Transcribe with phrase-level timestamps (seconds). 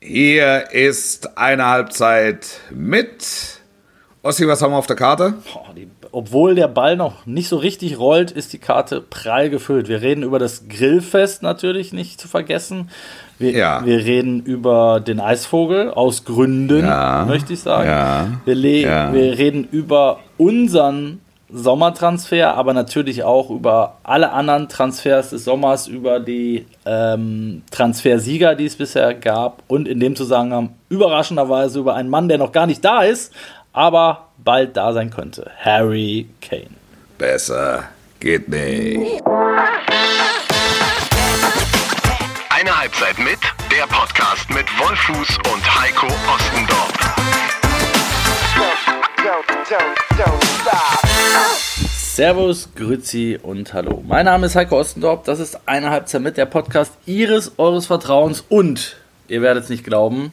[0.00, 3.60] Hier ist eine Halbzeit mit.
[4.22, 5.34] Ossi, was haben wir auf der Karte?
[5.52, 9.88] Boah, die, obwohl der Ball noch nicht so richtig rollt, ist die Karte prall gefüllt.
[9.88, 12.90] Wir reden über das Grillfest natürlich nicht zu vergessen.
[13.38, 13.86] Wir, Ja.
[13.86, 17.24] wir reden über den Eisvogel aus Gründen, Ja.
[17.26, 17.88] möchte ich sagen.
[17.88, 18.26] Ja.
[18.44, 25.86] Wir, wir reden über unseren Sommertransfer, aber natürlich auch über alle anderen Transfers des Sommers,
[25.86, 32.10] über die ähm, Transfersieger, die es bisher gab und in dem Zusammenhang überraschenderweise über einen
[32.10, 33.32] Mann, der noch gar nicht da ist,
[33.72, 35.50] aber bald da sein könnte.
[35.62, 36.70] Harry Kane.
[37.18, 37.84] Besser
[38.18, 39.22] geht nicht.
[42.50, 43.38] Eine Halbzeit mit,
[43.70, 46.92] der Podcast mit Wolfuß und Heiko Ostendorf.
[51.86, 54.02] Servus, Grüzi und Hallo.
[54.06, 55.24] Mein Name ist Heiko Ostendorf.
[55.24, 58.96] Das ist eine Halbzeit mit der Podcast Ihres, Eures Vertrauens und
[59.28, 60.32] ihr werdet es nicht glauben,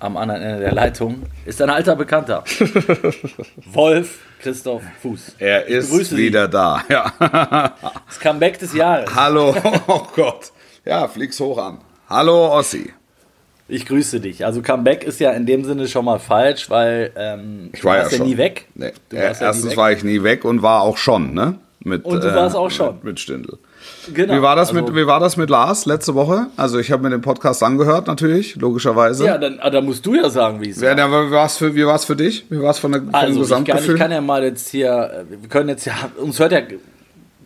[0.00, 2.42] am anderen Ende der Leitung ist ein alter Bekannter.
[3.66, 5.36] Wolf Christoph Fuß.
[5.38, 6.22] Er Ich ist begrüße Sie.
[6.22, 6.82] wieder da.
[6.88, 7.12] Ja.
[8.06, 9.14] Das Comeback des Jahres.
[9.14, 9.54] Hallo.
[9.86, 10.50] Oh Gott.
[10.84, 11.78] Ja, flieg's hoch an.
[12.08, 12.92] Hallo, Ossi.
[13.66, 14.44] Ich grüße dich.
[14.44, 17.96] Also Comeback ist ja in dem Sinne schon mal falsch, weil ähm, Ich war du
[17.98, 18.26] ja warst ja, schon.
[18.26, 18.66] nie weg.
[18.74, 18.92] Nee.
[19.10, 19.76] Ja, ja erstens weg.
[19.78, 21.54] war ich nie weg und war auch schon, ne?
[21.86, 22.94] Mit, Und du warst auch schon.
[22.96, 23.58] Mit, mit Stindl.
[24.14, 24.34] Genau.
[24.34, 26.46] Wie war, das Also- mit, wie war das mit Lars letzte Woche?
[26.56, 29.26] Also ich habe mir den Podcast angehört, natürlich, logischerweise.
[29.26, 31.74] Ja, dann, ah, da musst du ja sagen, wie es Ja, ja, wie war's für,
[31.74, 32.46] wie war's für dich?
[32.50, 33.94] Wie war's von der, vom Also ich kann, Gesamtgefühl?
[33.96, 36.60] ich kann ja mal jetzt hier, äh, wir können jetzt ja, uns hört ja,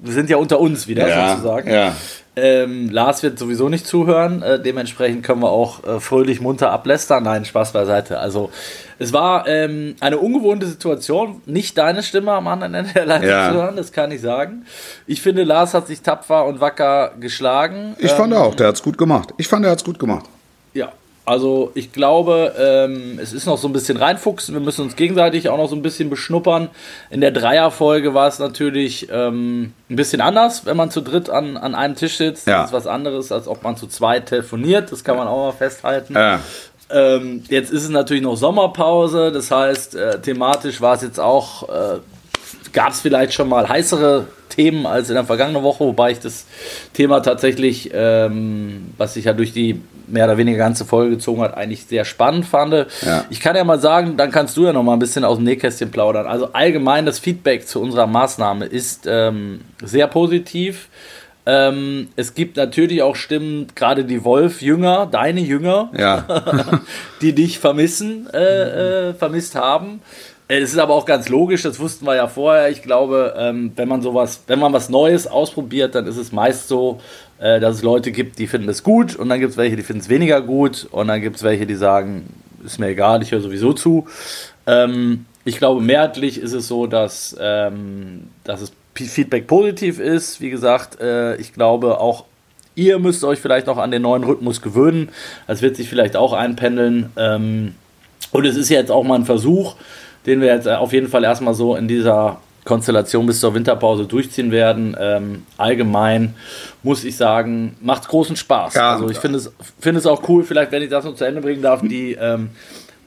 [0.01, 1.71] wir sind ja unter uns wieder ja, sozusagen.
[1.71, 1.97] ja.
[2.41, 7.25] Ähm, Lars wird sowieso nicht zuhören, äh, dementsprechend können wir auch äh, fröhlich munter ablästern.
[7.25, 8.19] Nein, Spaß beiseite.
[8.19, 8.51] Also
[8.99, 13.49] es war ähm, eine ungewohnte Situation, nicht deine Stimme am anderen Ende der Leitung Ja.
[13.51, 14.65] zu hören, das kann ich sagen.
[15.07, 17.95] Ich finde, Lars hat sich tapfer und wacker geschlagen.
[17.99, 19.35] Ich fand auch, der hat's gut gemacht.
[19.37, 20.27] Ich fand, er hat's gut gemacht.
[21.29, 24.55] Also ich glaube, ähm, es ist noch so ein bisschen reinfuchsen.
[24.55, 26.71] Wir müssen uns gegenseitig auch noch so ein bisschen beschnuppern.
[27.11, 31.59] In der Dreierfolge war es natürlich ähm, ein bisschen anders, wenn man zu dritt an,
[31.59, 32.47] an einem Tisch sitzt.
[32.47, 32.63] Ja.
[32.63, 34.91] Das ist was anderes, als ob man zu zweit telefoniert.
[34.91, 36.15] Das kann man auch mal festhalten.
[36.15, 36.41] Ja.
[36.91, 39.31] Ähm, jetzt ist es natürlich noch Sommerpause.
[39.31, 41.99] Das heißt, äh, thematisch war es jetzt auch, äh,
[42.73, 46.47] gab es vielleicht schon mal heißere Themen als in der vergangenen Woche, wobei ich das
[46.95, 51.57] Thema tatsächlich, ähm, was sich ja durch die mehr oder weniger ganze Folge gezogen hat,
[51.57, 52.87] eigentlich sehr spannend fand.
[53.03, 53.25] Ja.
[53.31, 55.45] Ich kann ja mal sagen, dann kannst du ja noch mal ein bisschen aus dem
[55.45, 56.27] Nähkästchen plaudern.
[56.27, 60.89] Also allgemein das Feedback zu unserer Maßnahme ist ähm, sehr positiv.
[61.47, 66.25] Ähm, es gibt natürlich auch Stimmen, gerade die Wolf-Jünger, deine Jünger, Ja.
[67.23, 70.03] die dich vermissen, äh, äh, vermisst haben.
[70.51, 72.71] Es ist aber auch ganz logisch, das wussten wir ja vorher.
[72.71, 76.69] Ich glaube, ähm, wenn man sowas, wenn man was Neues ausprobiert, dann ist es meist
[76.69, 77.01] so,
[77.39, 79.83] äh, dass es Leute gibt, die finden es gut und dann gibt es welche, die
[79.83, 82.33] finden es weniger gut und dann gibt es welche, die sagen,
[82.65, 84.07] ist mir egal, ich höre sowieso zu.
[84.67, 90.41] Ähm, ich glaube, mehrheitlich ist es so, dass, ähm, dass es Feedback positiv ist.
[90.41, 92.25] Wie gesagt, äh, ich glaube auch
[92.79, 95.09] ihr müsst euch vielleicht noch an den neuen Rhythmus gewöhnen.
[95.49, 97.11] Das wird sich vielleicht auch einpendeln.
[97.17, 97.75] Ähm,
[98.31, 99.75] und es ist jetzt auch mal ein Versuch,
[100.27, 104.05] den wir jetzt äh, auf jeden Fall erstmal so in dieser Konstellation bis zur Winterpause
[104.05, 104.95] durchziehen werden.
[105.01, 106.35] Ähm, allgemein
[106.83, 108.75] muss ich sagen, macht großen Spaß.
[108.75, 108.93] Ja.
[108.93, 111.41] also ich finde es, finde es auch cool, vielleicht wenn ich das noch zu Ende
[111.41, 112.51] bringen darf, die ähm,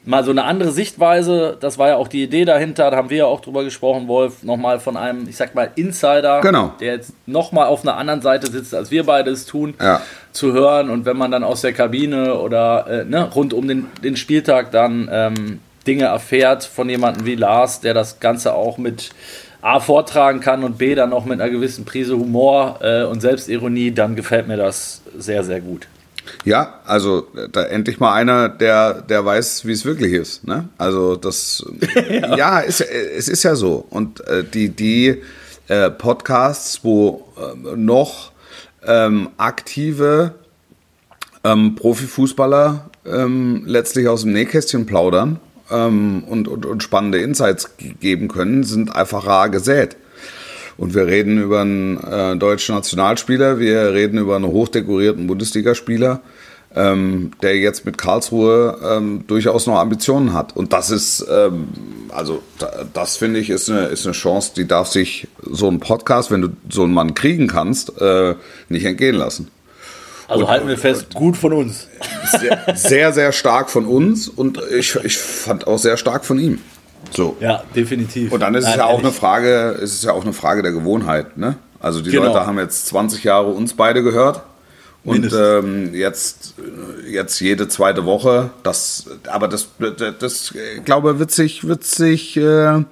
[0.04, 3.18] mal so eine andere Sichtweise, das war ja auch die Idee dahinter, da haben wir
[3.18, 6.74] ja auch drüber gesprochen, Wolf, nochmal von einem, ich sag mal, Insider, Genau.
[6.80, 10.02] der jetzt nochmal auf einer anderen Seite sitzt, als wir beide es tun, Ja.
[10.32, 13.86] zu hören und wenn man dann aus der Kabine oder äh, ne, rund um den,
[14.04, 19.12] den Spieltag dann ähm, Dinge erfährt von jemandem wie Lars, der das Ganze auch mit
[19.62, 23.92] A vortragen kann und B dann auch mit einer gewissen Prise Humor äh, und Selbstironie,
[23.92, 25.88] dann gefällt mir das sehr, sehr gut.
[26.46, 30.48] Ja, also da endlich mal einer, der, der weiß, wie es wirklich ist.
[30.48, 30.70] Ne?
[30.78, 31.64] Also das,
[32.38, 33.86] ja, ist, es ist ja so.
[33.90, 35.22] Und äh, die, die
[35.68, 38.32] äh, Podcasts, wo äh, noch
[38.86, 40.36] ähm, aktive
[41.44, 45.40] ähm, Profifußballer ähm, letztlich aus dem Nähkästchen plaudern
[45.72, 49.98] ähm, und, und, und spannende Insights ge- geben können, sind einfach rar gesät.
[50.78, 56.22] Und wir reden über einen äh, deutschen Nationalspieler, wir reden über einen hochdekorierten Bundesligaspieler,
[56.74, 60.56] ähm, der jetzt mit Karlsruhe ähm, durchaus noch Ambitionen hat.
[60.56, 61.68] Und das ist, ähm,
[62.10, 65.80] also da, das finde ich, ist eine, ist eine Chance, die darf sich so ein
[65.80, 68.36] Podcast, wenn du so einen Mann kriegen kannst, äh,
[68.70, 69.50] nicht entgehen lassen.
[70.32, 71.88] Also halten wir fest, gut von uns.
[72.40, 76.60] Sehr, sehr, sehr stark von uns und ich, ich fand auch sehr stark von ihm.
[77.12, 77.36] So.
[77.40, 78.32] Ja, definitiv.
[78.32, 79.06] Und dann ist es Nein, ja auch ehrlich.
[79.06, 81.56] eine Frage, es ist ja auch eine Frage der Gewohnheit, ne?
[81.80, 82.28] Also die Genau.
[82.28, 84.44] Leute haben jetzt 20 Jahre uns beide gehört
[85.04, 86.54] Und ähm, jetzt,
[87.10, 88.52] jetzt jede zweite Woche.
[88.64, 90.54] Das, aber das, das, das
[90.86, 92.84] glaube wird sich, wird sich, äh,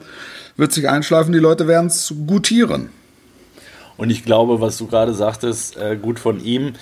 [0.57, 1.31] wird sich einschleifen.
[1.31, 2.89] Die Leute werden es gutieren.
[3.95, 6.73] Und ich glaube, was du gerade sagtest, äh, gut von ihm.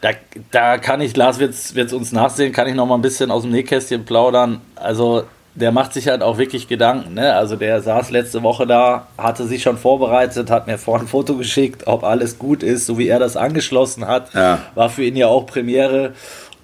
[0.00, 0.10] Da,
[0.50, 3.42] da kann ich, Lars wird es uns nachsehen, kann ich noch mal ein bisschen aus
[3.42, 4.60] dem Nähkästchen plaudern.
[4.76, 5.24] Also
[5.54, 7.14] der macht sich halt auch wirklich Gedanken.
[7.14, 7.34] Ne?
[7.34, 11.36] Also der saß letzte Woche da, hatte sich schon vorbereitet, hat mir vorhin ein Foto
[11.36, 14.32] geschickt, ob alles gut ist, so wie er das angeschlossen hat.
[14.32, 14.60] Ja.
[14.74, 16.14] War für ihn ja auch Premiere.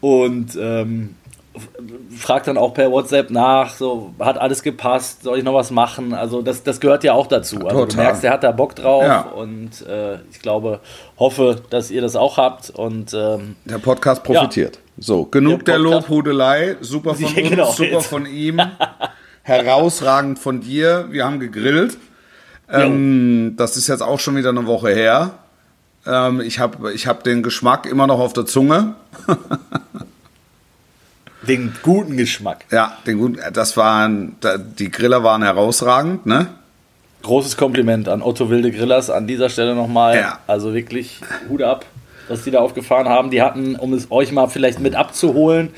[0.00, 1.17] Und ähm,
[2.17, 6.14] fragt dann auch per WhatsApp nach, so hat alles gepasst, soll ich noch was machen?
[6.14, 7.56] Also das, das gehört ja auch dazu.
[7.67, 7.87] Also Total.
[7.88, 9.20] du merkst, er hat da Bock drauf ja.
[9.20, 10.81] und äh, ich glaube,
[11.19, 14.76] hoffe, dass ihr das auch habt und ähm, der Podcast profitiert.
[14.76, 14.82] Ja.
[14.99, 18.06] So, genug der, der Lobhudelei, super von ja, uns, genau, super jetzt.
[18.06, 18.61] von ihm,
[19.43, 21.06] herausragend von dir.
[21.11, 21.99] Wir haben gegrillt.
[22.70, 25.38] Ähm, das ist jetzt auch schon wieder eine Woche her.
[26.06, 28.94] Ähm, ich habe ich hab den Geschmack immer noch auf der Zunge.
[31.48, 32.64] Den guten Geschmack.
[32.70, 34.37] Ja, den guten, das waren,
[34.78, 36.48] die Griller waren herausragend, ne?
[37.22, 40.16] Großes Kompliment an Otto Wilde Grillers an dieser Stelle nochmal.
[40.16, 40.38] Ja.
[40.46, 41.84] Also wirklich Hut ab,
[42.28, 43.31] was die da aufgefahren haben.
[43.31, 45.70] Die hatten, um es euch mal vielleicht mit abzuholen,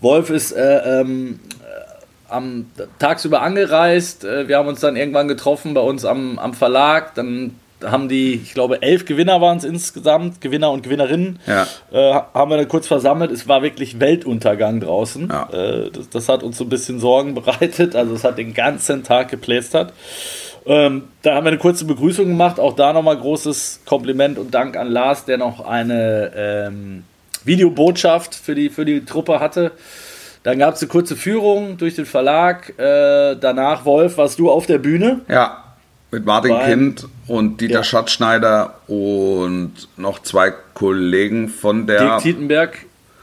[0.00, 2.66] Wolf ist äh, ähm, äh, am
[2.98, 4.24] tagsüber angereist.
[4.24, 7.14] Äh, wir haben uns dann irgendwann getroffen bei uns am, am Verlag.
[7.14, 11.66] Dann haben die, ich glaube, elf Gewinner waren es insgesamt, Gewinner und Gewinnerinnen, ja.
[11.92, 13.30] äh, haben wir dann kurz versammelt.
[13.30, 15.28] Es war wirklich Weltuntergang draußen.
[15.28, 15.48] Ja.
[15.52, 17.94] Äh, das, das, hat uns so ein bisschen Sorgen bereitet.
[17.94, 19.92] Also es hat den ganzen Tag geplästert.
[20.64, 22.58] Ähm, da haben wir eine kurze Begrüßung gemacht.
[22.58, 27.04] Auch da nochmal großes Kompliment und Dank an Lars, der noch eine ähm,
[27.44, 29.72] Videobotschaft für die, für die Truppe hatte.
[30.42, 32.78] Dann gab es eine kurze Führung durch den Verlag.
[32.78, 35.20] Äh, danach, Wolf, warst du auf der Bühne.
[35.28, 35.65] Ja,
[36.16, 37.84] mit Martin Beim, Kind und Dieter ja.
[37.84, 42.78] Schatzschneider und noch zwei Kollegen von der Dirk Tietenberg,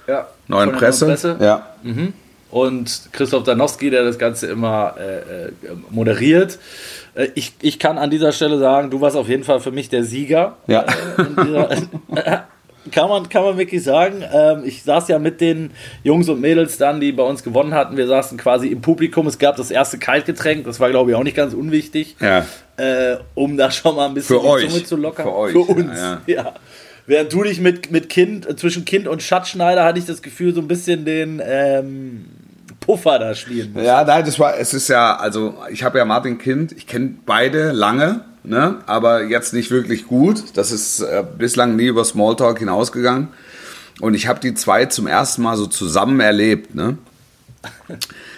[0.07, 1.05] ja, Neuen Presse.
[1.05, 1.37] Neuen Presse.
[1.41, 1.67] Ja.
[1.81, 2.13] Mhm.
[2.51, 5.51] Und Christoph Danowski, der das Ganze immer äh, äh,
[5.89, 6.59] moderiert.
[7.15, 9.89] Äh, ich, ich kann an dieser Stelle sagen, du warst auf jeden Fall für mich
[9.89, 10.57] der Sieger.
[10.67, 10.83] Ja.
[10.83, 11.69] Äh, dieser,
[12.93, 14.23] kann man, kann man wirklich sagen.
[14.31, 15.71] Ähm, ich saß ja mit den
[16.03, 17.97] Jungs und Mädels dann, die bei uns gewonnen hatten.
[17.97, 19.27] Wir saßen quasi im Publikum.
[19.27, 20.65] Es gab das erste Kaltgetränk.
[20.65, 22.15] Das war, glaube ich, auch nicht ganz unwichtig.
[22.19, 22.45] Ja.
[22.77, 25.25] Äh, um da schon mal ein bisschen Für die Zunge zu lockern.
[25.25, 25.51] Für, euch.
[25.51, 25.99] Für uns.
[25.99, 26.53] Ja, ja.
[27.05, 30.53] Während du dich mit, mit Kind, äh, zwischen Kind und Schatzschneider hatte ich das Gefühl,
[30.53, 32.25] so ein bisschen den ähm,
[32.79, 33.85] Puffer da spielen musst.
[33.85, 37.15] Ja, nein, das war, es ist ja, also ich habe ja Martin Kind, ich kenne
[37.25, 38.79] beide lange ne?
[38.85, 40.43] aber jetzt nicht wirklich gut.
[40.55, 43.29] Das ist äh, bislang nie über Smalltalk hinausgegangen.
[44.01, 46.75] Und ich habe die zwei zum ersten Mal so zusammen erlebt.
[46.75, 46.97] Ne?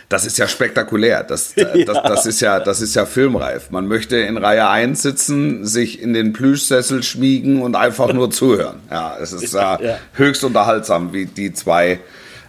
[0.09, 1.23] Das ist ja spektakulär.
[1.23, 3.71] Das, äh, das, das, ist ja, das ist ja filmreif.
[3.71, 8.79] Man möchte in Reihe 1 sitzen, sich in den Plüschsessel schmiegen und einfach nur zuhören.
[8.89, 9.97] Ja, es ist ja, ja.
[10.13, 11.99] höchst unterhaltsam, wie die zwei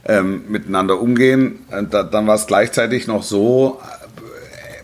[0.07, 1.65] ähm, miteinander umgehen.
[1.71, 3.81] Und da, dann war es gleichzeitig noch so,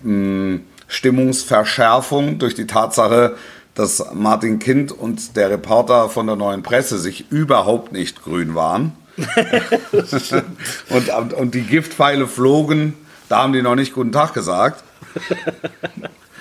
[0.04, 0.58] äh, äh,
[0.92, 3.36] Stimmungsverschärfung durch die Tatsache,
[3.74, 8.92] dass Martin Kind und der Reporter von der Neuen Presse sich überhaupt nicht grün waren.
[10.90, 12.94] und, und die Giftpfeile flogen,
[13.30, 14.84] da haben die noch nicht guten Tag gesagt.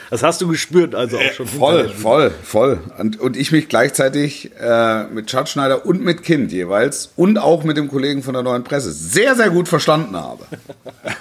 [0.10, 1.48] Das hast du gespürt, also auch schon.
[1.48, 2.80] Voll, voll, voll.
[2.98, 7.78] Und, und ich mich gleichzeitig äh, mit Schatzschneider und mit Kind jeweils und auch mit
[7.78, 10.44] dem Kollegen von der Neuen Presse sehr, sehr gut verstanden habe.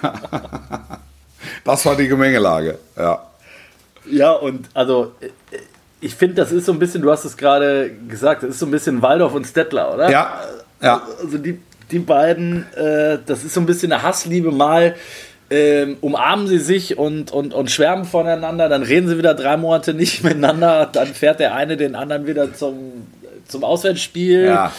[1.65, 3.30] Das war die Gemengelage, ja.
[4.11, 5.13] Ja, und also
[6.01, 8.67] ich finde, das ist so ein bisschen, du hast es gerade gesagt, das ist so
[8.67, 10.11] ein bisschen Waldorf und Stettler, oder?
[10.11, 10.41] Ja.
[10.83, 11.03] ja.
[11.23, 11.59] Also die,
[11.91, 14.51] die beiden, äh, das ist so ein bisschen eine Hassliebe.
[14.51, 14.95] Mal
[15.51, 19.95] ähm, umarmen sie sich und, und, und schwärmen voneinander, dann reden sie wieder drei Monate
[19.95, 23.07] nicht miteinander, dann fährt der eine den anderen wieder zum,
[23.47, 24.45] zum Auswärtsspiel.
[24.45, 24.73] Ja.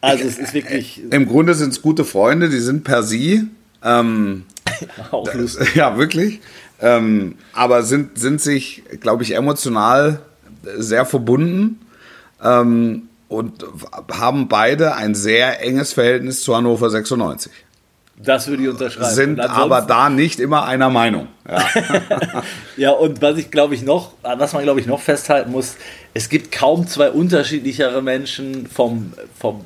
[0.00, 1.00] Also es ist wirklich.
[1.10, 3.48] Im Grunde sind es gute Freunde, die sind per sie.
[3.82, 4.44] Ähm,
[5.10, 5.74] Auch lustig.
[5.74, 6.40] Ja, wirklich.
[6.84, 10.18] Ähm, aber sind, sind sich, glaube ich, emotional
[10.76, 11.80] sehr verbunden
[12.42, 13.64] ähm, und
[14.12, 17.50] haben beide ein sehr enges Verhältnis zu Hannover 96.
[18.16, 19.14] Das würde ich unterschreiben.
[19.14, 21.28] Sind aber da nicht immer einer Meinung.
[21.48, 21.64] Ja,
[22.76, 25.76] ja und was ich glaube ich noch, was man glaube ich noch festhalten muss,
[26.12, 29.64] es gibt kaum zwei unterschiedlichere Menschen vom, vom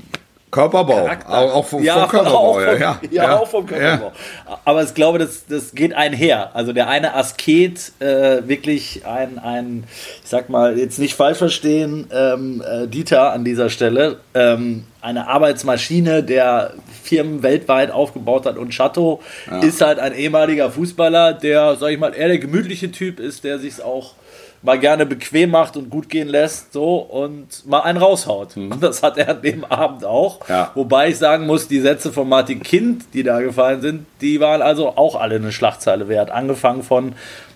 [0.50, 2.38] Körperbau, auch, auch vom, ja, vom Körperbau.
[2.38, 4.12] Auch vom, ja, ja, ja, auch vom Körperbau.
[4.48, 4.60] Ja.
[4.64, 6.54] Aber ich glaube, das, das geht einher.
[6.54, 9.84] Also der eine Asket, äh, wirklich ein, ein,
[10.22, 15.28] ich sag mal, jetzt nicht falsch verstehen, ähm, äh, Dieter an dieser Stelle, ähm, eine
[15.28, 19.20] Arbeitsmaschine, der Firmen weltweit aufgebaut hat und Chateau
[19.62, 23.58] ist halt ein ehemaliger Fußballer, der, sag ich mal, eher der gemütliche Typ ist, der
[23.58, 24.14] sich auch
[24.62, 28.56] mal gerne bequem macht und gut gehen lässt, so und mal einen raushaut.
[28.56, 28.72] Mhm.
[28.72, 30.48] Und das hat er an dem Abend auch.
[30.48, 30.72] Ja.
[30.74, 34.62] Wobei ich sagen muss, die Sätze von Martin Kind, die da gefallen sind, die waren
[34.62, 36.30] also auch alle eine Schlagzeile wert.
[36.30, 37.14] Angefangen von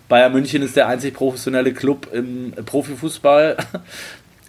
[0.08, 3.56] Bayern München ist der einzig professionelle Club im Profifußball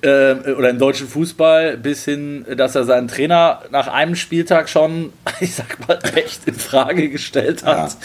[0.03, 5.55] oder im deutschen Fußball, bis hin, dass er seinen Trainer nach einem Spieltag schon, ich
[5.55, 7.97] sag mal, recht in Frage gestellt hat.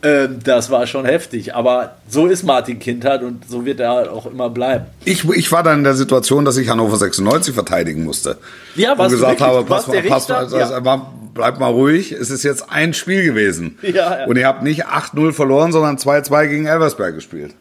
[0.00, 1.54] Ähm, das war schon heftig.
[1.56, 4.86] Aber so ist Martin Kindheit und so wird er auch immer bleiben.
[5.04, 8.38] Ich, ich war dann in der Situation, dass ich Hannover 96 verteidigen musste.
[8.76, 9.56] Ja, und warst du gesagt wirklich?
[9.56, 10.80] habe, pass mal, pass mal, das, Ja.
[10.80, 13.76] mal, bleib mal ruhig, es ist jetzt ein Spiel gewesen.
[13.82, 14.26] Ja, ja.
[14.26, 17.54] Und ihr habt nicht 8-0 verloren, sondern 2-2 gegen Elversberg gespielt.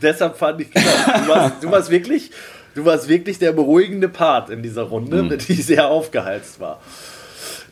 [0.00, 2.30] Deshalb fand ich, genau, du warst, du warst wirklich,
[2.74, 6.80] du warst wirklich der beruhigende Part in dieser Runde, die sehr aufgeheizt war.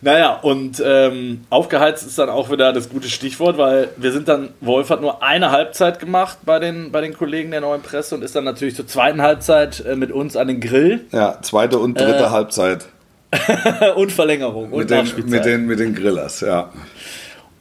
[0.04, 4.48] Naja, und ähm, aufgeheizt ist dann auch wieder das gute Stichwort, weil wir sind dann,
[4.60, 8.24] Wolf hat nur eine Halbzeit gemacht bei den, bei den Kollegen der neuen Presse und
[8.24, 12.00] ist dann natürlich zur zweiten Halbzeit äh, mit uns an den Grill Ja, zweite und
[12.00, 12.86] dritte Halbzeit.
[13.94, 16.70] und Verlängerung und Mit den, mit, den, mit den Grillers, ja.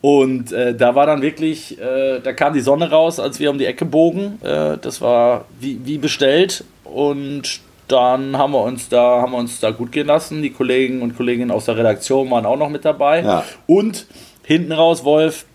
[0.02, 3.60] Und äh, da war dann wirklich, äh, da kam die Sonne raus, als wir um
[3.60, 4.40] die Ecke bogen.
[4.44, 6.64] Äh, das war wie, wie bestellt.
[6.94, 10.42] Und dann haben wir uns da, haben wir uns da gut gehen lassen.
[10.42, 13.22] Die Kollegen und Kolleginnen aus der Redaktion waren auch noch mit dabei.
[13.22, 13.44] Ja.
[13.68, 14.08] Und
[14.44, 15.46] hinten raus, Wolf,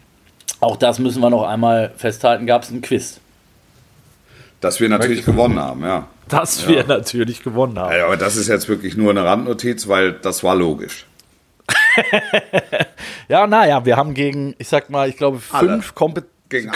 [0.60, 3.20] auch das müssen wir noch einmal festhalten, gab es einen Quiz.
[4.60, 6.08] Dass wir natürlich gewonnen haben, ja.
[6.28, 7.94] Das wir natürlich gewonnen haben.
[7.94, 11.06] Ja, aber das ist jetzt wirklich nur eine Randnotiz, weil das war logisch.
[13.28, 16.70] Ja, naja, wir haben gegen, ich sag mal, ich glaube, fünf kompetente Gegen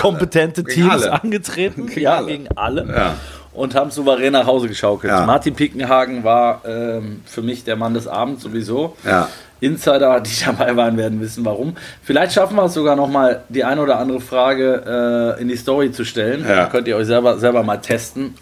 [0.66, 1.22] Teams alle.
[1.22, 1.86] angetreten.
[1.94, 2.26] Gegen ja, alle.
[2.26, 2.86] gegen alle.
[2.92, 3.16] Ja.
[3.52, 5.12] Und haben souverän nach Hause geschaukelt.
[5.12, 5.26] Ja.
[5.26, 8.96] Martin Pickenhagen war ähm, für mich der Mann des Abends sowieso.
[9.04, 9.28] Ja.
[9.60, 11.76] Insider, die dabei waren, werden wissen, warum.
[12.02, 15.56] Vielleicht schaffen wir es sogar noch mal, die eine oder andere Frage äh, in die
[15.56, 16.44] Story zu stellen.
[16.48, 16.56] Ja.
[16.56, 18.34] Dann könnt ihr euch selber, selber mal testen.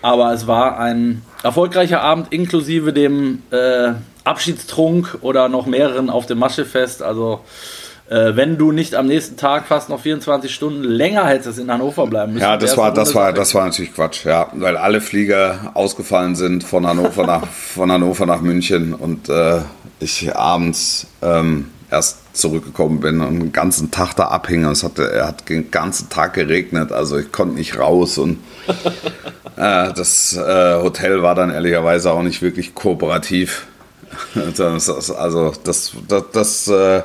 [0.00, 3.92] Aber es war ein erfolgreicher Abend inklusive dem äh,
[4.24, 7.02] Abschiedstrunk oder noch mehreren auf dem Maschefest.
[7.02, 7.40] Also
[8.08, 12.06] äh, wenn du nicht am nächsten Tag fast noch 24 Stunden länger hättest in Hannover
[12.06, 12.44] bleiben müssen.
[12.44, 16.64] Ja, das war, das war, das war natürlich Quatsch, ja, weil alle Flieger ausgefallen sind
[16.64, 19.60] von Hannover nach, von Hannover nach München und äh,
[20.00, 24.64] ich abends ähm, erst zurückgekommen bin und den ganzen Tag da abhing.
[24.64, 28.38] Es hat, er hat den ganzen Tag geregnet, also ich konnte nicht raus und
[29.56, 33.66] äh, das äh, Hotel war dann ehrlicherweise auch nicht wirklich kooperativ.
[34.56, 37.02] Das, also das, das, das, äh,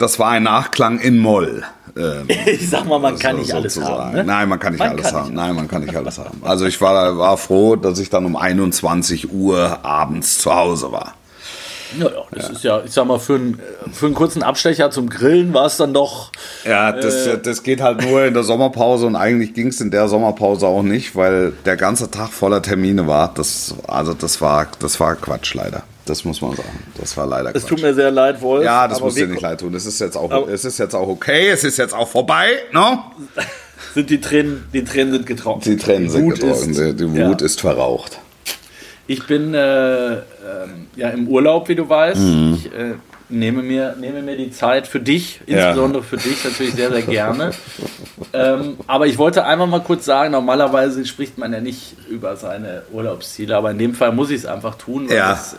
[0.00, 1.62] das war ein Nachklang in Moll.
[1.96, 4.12] Ähm, Ich sag mal, man kann nicht alles haben.
[4.12, 4.22] Ne?
[4.22, 5.24] Nein, man kann nicht Man alles kann haben.
[5.24, 6.40] nicht Nein, man kann nicht alles haben.
[6.44, 11.14] Also ich war, war froh, dass ich dann um 21 Uhr abends zu Hause war.
[11.98, 13.60] Ja, ja, das ist ja, ich sag mal, für einen,
[13.92, 16.30] für einen kurzen Abstecher zum Grillen war es dann doch.
[16.64, 20.06] Ja, das, das geht halt nur in der Sommerpause und eigentlich ging es in der
[20.06, 23.34] Sommerpause auch nicht, weil der ganze Tag voller Termine war.
[23.34, 25.82] Das, also das war, das war Quatsch leider.
[26.10, 26.68] Das muss man sagen.
[26.98, 27.68] Das war leider Es Quatsch.
[27.68, 28.64] tut mir sehr leid, Wolf.
[28.64, 29.72] ja, das muss dir nicht leid tun.
[29.74, 31.50] Es ist jetzt auch, es ist jetzt auch okay.
[31.50, 32.48] Es ist jetzt auch vorbei.
[32.72, 33.04] No?
[33.94, 35.66] Sind die Tränen, die Tränen sind getrocknet.
[35.66, 36.76] Die Tränen sind Wut getrocknet.
[36.76, 37.28] ist- Die, die ja.
[37.28, 38.18] Wut ist verraucht.
[39.06, 40.20] Ich bin äh, ähm,
[40.96, 42.20] ja im Urlaub, wie du weißt.
[42.20, 42.54] Mhm.
[42.60, 42.94] Ich äh,
[43.30, 47.50] nehme, mir, nehme mir die Zeit für dich, insbesondere für dich natürlich sehr, sehr gerne.
[48.32, 52.82] ähm, aber ich wollte einfach mal kurz sagen, normalerweise spricht man ja nicht über seine
[52.92, 55.32] Urlaubsziele, aber in dem Fall muss ich es einfach tun, Ja.
[55.32, 55.56] es, äh,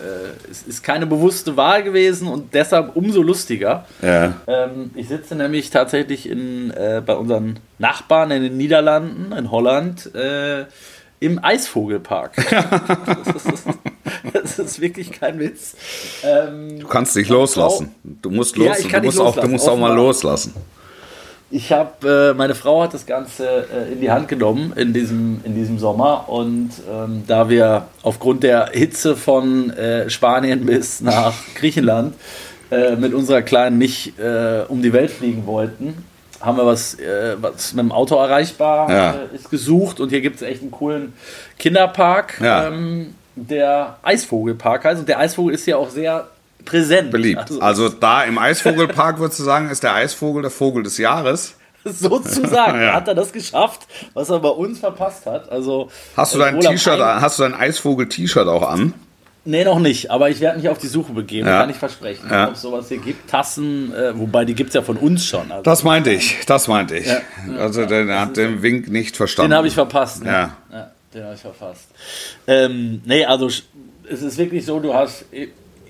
[0.49, 3.85] es ist keine bewusste Wahl gewesen und deshalb umso lustiger.
[4.01, 4.33] Ja.
[4.47, 10.13] Ähm, ich sitze nämlich tatsächlich in, äh, bei unseren Nachbarn in den Niederlanden, in Holland,
[10.15, 10.65] äh,
[11.21, 12.33] im Eisvogelpark.
[13.33, 13.63] das, ist,
[14.33, 15.75] das ist wirklich kein Witz.
[16.23, 17.95] Ähm, Du kannst dich loslassen.
[18.03, 18.79] Du musst Ja, los.
[18.79, 20.53] ich kann du musst auch, du loslassen, musst auch mal loslassen.
[21.51, 25.41] ich habe, äh, meine Frau hat das Ganze äh, in die Hand genommen in diesem,
[25.43, 31.33] in diesem Sommer und ähm, da wir aufgrund der Hitze von äh, Spanien bis nach
[31.55, 32.15] Griechenland
[32.71, 36.03] äh, mit unserer Kleinen nicht äh, um die Welt fliegen wollten,
[36.41, 39.11] haben wir was, äh, was mit dem Auto erreichbar Ja.
[39.31, 41.13] äh, ist gesucht und hier gibt es echt einen coolen
[41.59, 42.67] Kinderpark, Ja.
[42.67, 46.27] ähm, der Eisvogelpark heißt und der Eisvogel ist ja auch sehr
[46.65, 47.11] präsent.
[47.11, 47.39] Beliebt.
[47.41, 51.55] Also, Also da im Eisvogelpark würdest du sagen, ist der Eisvogel der Vogel des Jahres.
[51.83, 52.93] sozusagen Ja.
[52.93, 55.49] hat er das geschafft, was er bei uns verpasst hat.
[55.51, 58.93] Also Hast du äh, dein T-Shirt, hast du dein Eisvogel-T-Shirt auch an?
[59.43, 61.61] Nee, noch nicht, aber ich werde mich auf die Suche begeben, Ja.
[61.61, 62.27] kann ich versprechen.
[62.29, 62.47] Ja.
[62.49, 65.51] Ob es sowas hier gibt, Tassen, äh, wobei die gibt es ja von uns schon.
[65.51, 67.07] Also, Das meinte ich, das meinte ich.
[67.57, 69.49] Also der, hat den Wink nicht verstanden.
[69.51, 70.23] den habe ich verpasst.
[70.23, 70.29] Ne?
[70.29, 70.57] Ja.
[70.71, 71.87] ja den habe ich verpasst.
[72.45, 73.63] Ähm, nee, also es
[74.21, 75.25] ist wirklich so, du hast,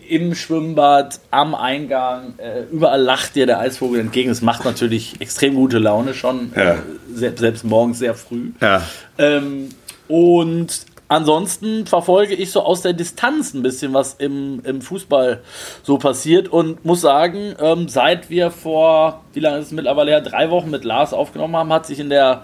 [0.07, 4.29] im Schwimmbad, am Eingang, äh, überall lacht dir der Eisvogel entgegen.
[4.29, 6.73] Das macht natürlich extrem gute Laune schon, Ja.
[6.73, 6.77] äh,
[7.13, 8.51] selbst, selbst morgens sehr früh.
[8.61, 8.81] Ja.
[9.17, 9.69] Ähm,
[10.07, 15.41] und ansonsten verfolge ich so aus der Distanz ein bisschen, was im, im Fußball
[15.83, 20.21] so passiert und muss sagen, ähm, seit wir vor, wie lange ist es mittlerweile her,
[20.21, 22.43] drei Wochen mit Lars aufgenommen haben, hat sich in der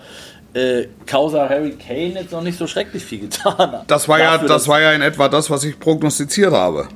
[0.53, 3.75] äh, Causa Harry Kane jetzt noch nicht so schrecklich viel getan.
[3.87, 6.87] Das war ja, Dafür, das dass- war ja in etwa das, was ich prognostiziert habe.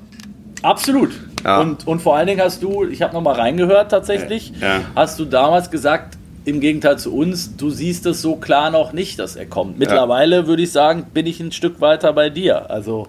[0.63, 1.11] Absolut.
[1.43, 1.59] Ja.
[1.59, 4.81] Und, und vor allen Dingen hast du, ich habe nochmal reingehört tatsächlich, Ja.
[4.95, 9.19] hast du damals gesagt, im Gegenteil zu uns, du siehst es so klar noch nicht,
[9.19, 9.77] dass er kommt.
[9.77, 12.71] Mittlerweile würde ich sagen, bin ich ein Stück weiter bei dir.
[12.71, 13.07] Also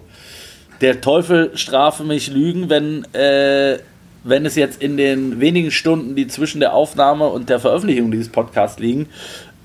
[0.81, 3.79] der Teufel strafe mich Lügen, wenn, äh,
[4.23, 8.29] wenn es jetzt in den wenigen Stunden, die zwischen der Aufnahme und der Veröffentlichung dieses
[8.29, 9.07] Podcasts liegen,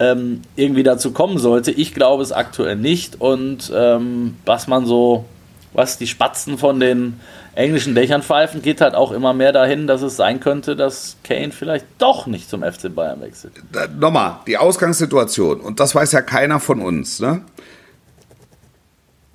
[0.01, 1.71] ähm, irgendwie dazu kommen sollte.
[1.71, 3.21] Ich glaube es aktuell nicht.
[3.21, 5.25] Und ähm, was man so,
[5.73, 7.21] was die Spatzen von den
[7.59, 11.51] englischen Dächern pfeifen, geht halt auch immer mehr dahin, dass es sein könnte, dass Kane
[11.51, 13.55] vielleicht doch nicht zum FC Bayern wechselt.
[13.73, 17.43] Da, nochmal, die Ausgangssituation, und das weiß ja keiner von uns, ne?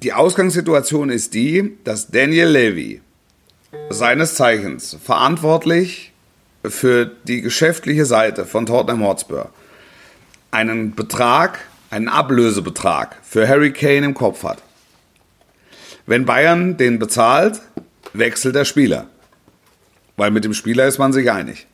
[0.01, 3.01] Die Ausgangssituation ist die, dass Daniel Levy,
[3.89, 6.13] seines Zeichens verantwortlich
[6.63, 9.49] für die geschäftliche Seite von Tottenham Hotspur,
[10.51, 14.59] einen Betrag, einen Ablösebetrag für Harry Kane im Kopf hat.
[16.05, 17.61] Wenn Bayern den bezahlt,
[18.13, 19.07] wechselt der Spieler.
[20.15, 21.67] Weil mit dem Spieler ist man sich einig.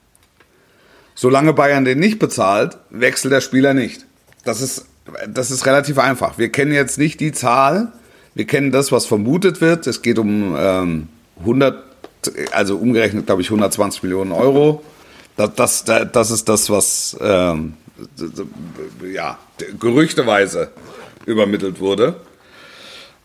[1.15, 4.05] Solange Bayern den nicht bezahlt, wechselt der Spieler nicht.
[4.45, 4.85] Das ist,
[5.27, 6.37] das ist relativ einfach.
[6.37, 7.91] Wir kennen jetzt nicht die Zahl.
[8.35, 9.85] Wir kennen das, was vermutet wird.
[9.85, 11.09] Es geht um ähm,
[11.41, 11.83] 100,
[12.51, 14.81] also umgerechnet, glaube ich, 120 Millionen Euro.
[15.35, 17.73] Das, das, das ist das, was ähm,
[19.13, 19.37] ja,
[19.79, 20.71] gerüchteweise
[21.25, 22.15] übermittelt wurde.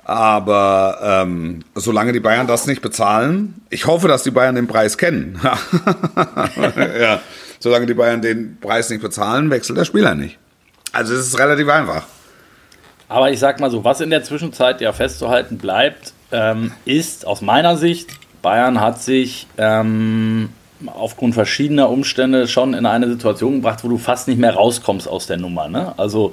[0.04, 4.98] Aber ähm, solange die Bayern das nicht bezahlen, ich hoffe, dass die Bayern den Preis
[4.98, 5.40] kennen.
[7.00, 7.20] ja,
[7.58, 10.38] solange die Bayern den Preis nicht bezahlen, wechselt der Spieler nicht.
[10.92, 12.04] Also es ist relativ einfach.
[13.08, 17.40] Aber ich sag mal so, was in der Zwischenzeit ja festzuhalten bleibt, ähm, ist aus
[17.40, 18.10] meiner Sicht,
[18.42, 20.50] Bayern hat sich ähm,
[20.86, 25.26] aufgrund verschiedener Umstände schon in eine Situation gebracht, wo du fast nicht mehr rauskommst aus
[25.26, 25.68] der Nummer.
[25.68, 25.94] Ne?
[25.96, 26.32] Also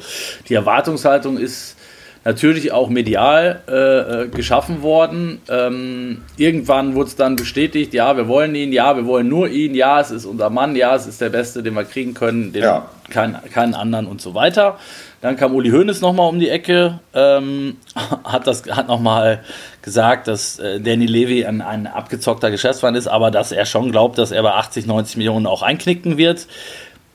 [0.50, 1.78] die Erwartungshaltung ist
[2.24, 5.42] natürlich auch medial äh, äh, geschaffen worden.
[5.50, 9.74] Ähm, irgendwann wurde es dann bestätigt, ja, wir wollen ihn, ja, wir wollen nur ihn,
[9.74, 12.64] ja, es ist unser Mann, ja, es ist der Beste, den wir kriegen können, den,
[12.64, 12.90] Ja.
[13.10, 14.78] kein, keinen anderen und so weiter.
[15.22, 17.78] Dann kam Uli Hoeneß nochmal um die Ecke, ähm,
[18.24, 19.44] hat, das, hat nochmal
[19.82, 24.18] gesagt, dass äh, Danny Levy ein, ein abgezockter Geschäftsmann ist, aber dass er schon glaubt,
[24.20, 26.48] dass er bei 80, 90 Millionen auch einknicken wird.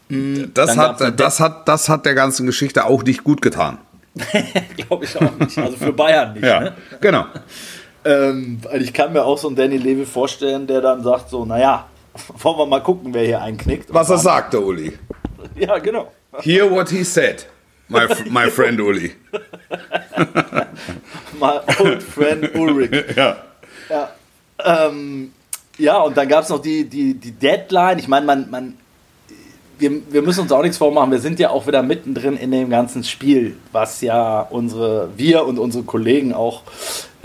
[0.09, 3.79] Das gab's eine hat, das, hat, das hat der ganzen Geschichte auch nicht gut getan.
[4.77, 5.59] Glaube ich auch nicht.
[5.59, 6.45] Also für Bayern nicht.
[6.45, 6.73] Ja, Ne?
[7.01, 7.27] genau.
[8.05, 11.45] Ähm, also ich kann mir auch so einen Danny Levy vorstellen, der dann sagt so,
[11.45, 11.87] naja,
[12.39, 13.93] wollen wir mal gucken, wer hier einknickt.
[13.93, 14.93] Was er Und sagt, der Uli.
[15.59, 16.13] Ja, genau.
[16.41, 17.47] Hear what he said,
[17.89, 19.13] my, my friend Uli.
[21.39, 23.17] My old friend Ulrich.
[23.17, 23.37] Ja.
[23.89, 24.11] Ja,
[24.65, 25.33] ähm,
[25.79, 27.99] ja und dann gab es noch die, die, die Deadline.
[27.99, 28.79] Ich meine, man, man,
[29.79, 31.11] wir, wir müssen uns auch nichts vormachen.
[31.11, 35.59] Wir sind ja auch wieder mittendrin in dem ganzen Spiel, was ja unsere, wir und
[35.59, 36.63] unsere Kollegen auch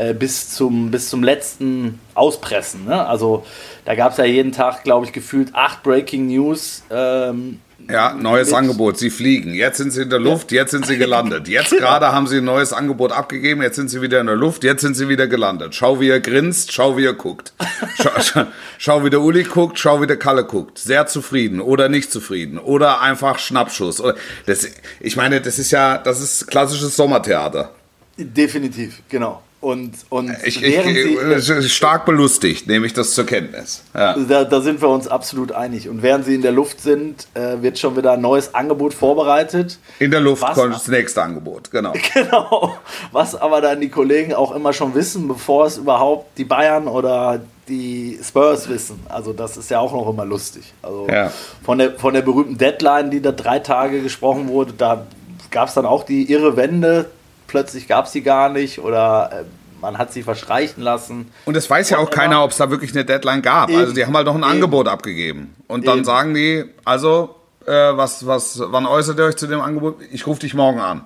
[0.02, 2.86] äh, bis, zum, bis zum letzten auspressen.
[2.86, 3.06] Ne?
[3.06, 3.46] Also
[3.86, 6.84] da gab es ja jeden Tag, glaube ich, gefühlt acht Breaking News.
[6.90, 7.60] Ähm,
[7.90, 8.98] Ja, neues Mit- Angebot.
[9.00, 9.54] Sie fliegen.
[9.56, 11.48] Jetzt sind sie in der Luft, jetzt sind sie gelandet.
[11.48, 14.64] Jetzt gerade haben sie ein neues Angebot abgegeben, jetzt sind sie wieder in der Luft,
[14.64, 15.74] jetzt sind sie wieder gelandet.
[15.76, 17.54] Schau, wie er grinst, schau, wie er guckt.
[18.02, 18.44] Schau,
[18.78, 20.78] schau, wie der Uli guckt, schau, wie der Kalle guckt.
[20.78, 24.02] Sehr zufrieden oder nicht zufrieden oder einfach Schnappschuss.
[24.46, 24.68] Das,
[25.00, 27.72] ich meine, das ist ja, das ist klassisches Sommertheater.
[28.18, 29.42] definitiv, genau.
[29.62, 33.84] Und, und Ich, ich, sie, stark belustigt, nehme ich das zur Kenntnis.
[33.94, 34.18] Ja.
[34.18, 35.88] Da, da sind wir uns absolut einig.
[35.88, 39.78] Und während sie in der Luft sind, äh, wird schon wieder ein neues Angebot vorbereitet.
[40.00, 40.56] In der Luft Was?
[40.56, 41.94] kommt das nächste Angebot, genau.
[42.14, 42.76] Genau.
[43.12, 47.42] Was aber dann die Kollegen auch immer schon wissen, bevor es überhaupt die Bayern oder
[47.68, 49.00] die Spurs wissen.
[49.10, 50.74] Also das ist ja auch noch immer lustig.
[50.82, 51.32] Also Ja.
[51.64, 55.06] von, der, von der berühmten Deadline, die da drei Tage gesprochen wurde, da
[55.52, 57.06] gab es dann auch die irre Wende.
[57.52, 61.30] Plötzlich gab es sie gar nicht oder äh, man hat sie verstreichen lassen.
[61.44, 63.70] Und es weiß ja auch keiner, ob es da wirklich eine Deadline gab.
[63.70, 63.78] Eben.
[63.78, 64.52] Also die haben halt noch ein Eben.
[64.52, 65.54] Angebot abgegeben.
[65.68, 66.06] Und dann Eben.
[66.06, 67.36] sagen die, also,
[67.66, 69.98] äh, was, was, wann äußert ihr euch zu dem Angebot?
[70.14, 71.02] Ich rufe dich morgen an.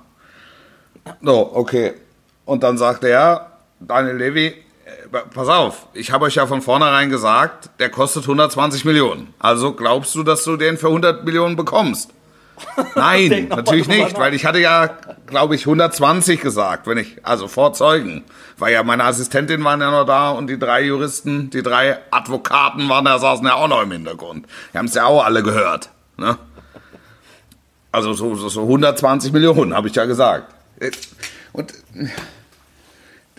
[1.24, 1.94] So, okay.
[2.46, 4.54] Und dann sagt er, Daniel Levy, äh,
[5.34, 9.34] pass auf, ich habe euch ja von vornherein gesagt, der kostet 120 Millionen.
[9.40, 12.12] Also glaubst du, dass du den für 100 Millionen bekommst?
[12.96, 17.74] Nein, natürlich nicht, weil ich hatte ja, glaube ich, 120 gesagt, wenn ich, also vor
[17.74, 18.24] Zeugen.
[18.58, 22.88] Weil ja meine Assistentin waren ja noch da und die drei Juristen, die drei Advokaten
[22.88, 24.46] waren da, saßen ja auch noch im Hintergrund.
[24.74, 25.90] Die haben es ja auch alle gehört.
[26.18, 26.38] Ne?
[27.92, 30.54] Also so, so, so 120 Millionen, habe ich ja gesagt.
[31.52, 31.74] Und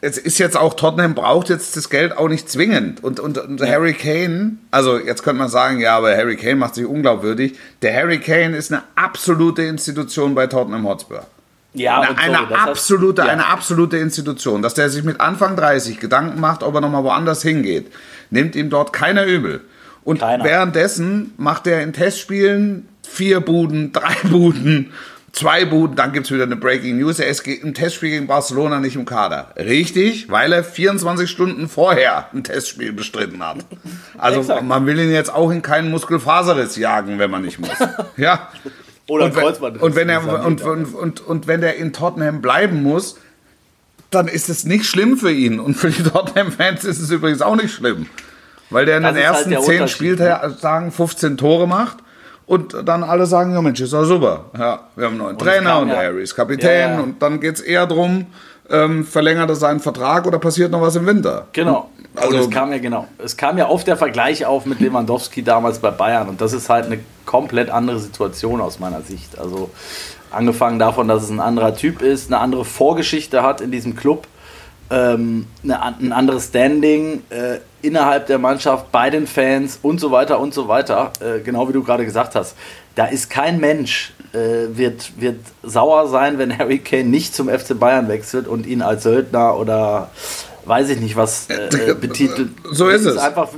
[0.06, 3.02] es ist jetzt auch, Tottenham braucht jetzt das Geld auch nicht zwingend.
[3.02, 6.74] Und, und, und Harry Kane, also jetzt könnte man sagen, ja, aber Harry Kane macht
[6.76, 7.54] sich unglaubwürdig.
[7.82, 11.26] Der Harry Kane ist eine absolute Institution bei Tottenham Hotspur.
[11.74, 13.28] Ja, Eine, eine sorry, das heißt- absolute, ja.
[13.28, 14.62] eine absolute Institution.
[14.62, 17.92] Dass der sich mit Anfang 30 Gedanken macht, ob er nochmal woanders hingeht,
[18.30, 19.60] nimmt ihm dort keiner übel.
[20.04, 20.44] Und Keiner.
[20.44, 24.92] währenddessen macht er in Testspielen vier Buden, drei Buden,
[25.36, 27.18] zwei Buden, dann gibt es wieder eine Breaking News.
[27.18, 29.52] Er ist im Testspiel gegen Barcelona nicht im Kader.
[29.56, 33.58] Richtig, weil er 24 Stunden vorher ein Testspiel bestritten hat.
[34.18, 37.70] Also man will ihn jetzt auch in keinen Muskelfaserriss jagen, wenn man nicht muss.
[38.16, 38.48] Ja.
[39.08, 39.82] Oder Und wenn, Kreuzband.
[39.82, 43.18] und, wenn er, und, und, und, und wenn er in Tottenham bleiben muss,
[44.10, 45.60] dann ist es nicht schlimm für ihn.
[45.60, 48.06] Und für die Tottenham-Fans ist es übrigens auch nicht schlimm.
[48.70, 51.98] Weil der in Das den halt ersten der zehn Unterschied, Spieltagen 15 Tore macht
[52.46, 54.44] und dann alle sagen, ja Mensch, ist doch super.
[54.56, 57.20] Ja, wir haben einen neuen Trainer kam und der ja- Harry ist Kapitän Ja, und
[57.22, 58.26] dann geht es eher darum,
[58.70, 61.46] ähm, verlängert er seinen Vertrag oder passiert noch was im Winter?
[61.52, 61.90] Genau.
[62.14, 63.06] Also- Also, und es kam ja genau.
[63.18, 66.68] Es kam ja oft der Vergleich auf mit Lewandowski damals bei Bayern und das ist
[66.70, 69.38] halt eine komplett andere Situation aus meiner Sicht.
[69.38, 69.70] Also
[70.30, 74.26] angefangen davon, dass es ein anderer Typ ist, eine andere Vorgeschichte hat in diesem Club,
[74.90, 80.40] ähm, eine, ein anderes Standing äh, innerhalb der Mannschaft, bei den Fans und so weiter
[80.40, 81.12] und so weiter.
[81.20, 82.56] Äh, genau wie du gerade gesagt hast.
[82.94, 87.78] Da ist kein Mensch, äh, wird, wird sauer sein, wenn Harry Kane nicht zum FC
[87.78, 90.10] Bayern wechselt und ihn als Söldner oder
[90.64, 92.50] weiß ich nicht was äh, äh, betitelt.
[92.72, 93.18] So ist Der es.
[93.18, 93.48] Einfach,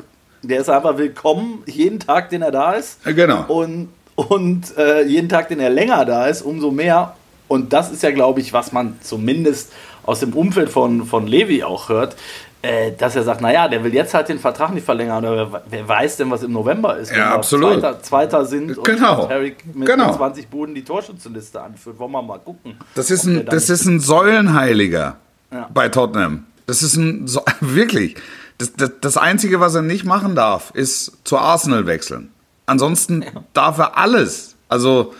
[0.43, 3.03] der ist einfach willkommen, jeden Tag, den er da ist.
[3.05, 3.45] Genau.
[3.49, 7.15] Und, und äh, jeden Tag, den er länger da ist, umso mehr.
[7.49, 9.73] Und das ist ja, glaube ich, was man zumindest
[10.09, 12.17] aus dem Umfeld von, von Levi auch hört,
[12.63, 15.25] äh, dass er sagt, naja, der will jetzt halt den Vertrag nicht verlängern.
[15.25, 17.75] Oder wer, wer weiß denn, was im November ist, Ja, absolut.
[17.81, 19.29] Zweiter, Zweiter sind und Genau.
[19.29, 20.07] Harry mit, Genau.
[20.09, 21.99] mit 20 Buden die Torschützenliste anführt.
[21.99, 22.77] Wollen wir mal gucken.
[22.95, 25.17] Das ist ein, das ist ein Säulenheiliger
[25.53, 25.69] Ja.
[25.73, 26.47] bei Tottenham.
[26.67, 27.27] Das ist ein,
[27.61, 28.17] wirklich.
[28.59, 32.31] Das, das, das Einzige, was er nicht machen darf, ist zu Arsenal wechseln.
[32.67, 34.57] Ansonsten darf er alles.
[34.69, 35.15] Also,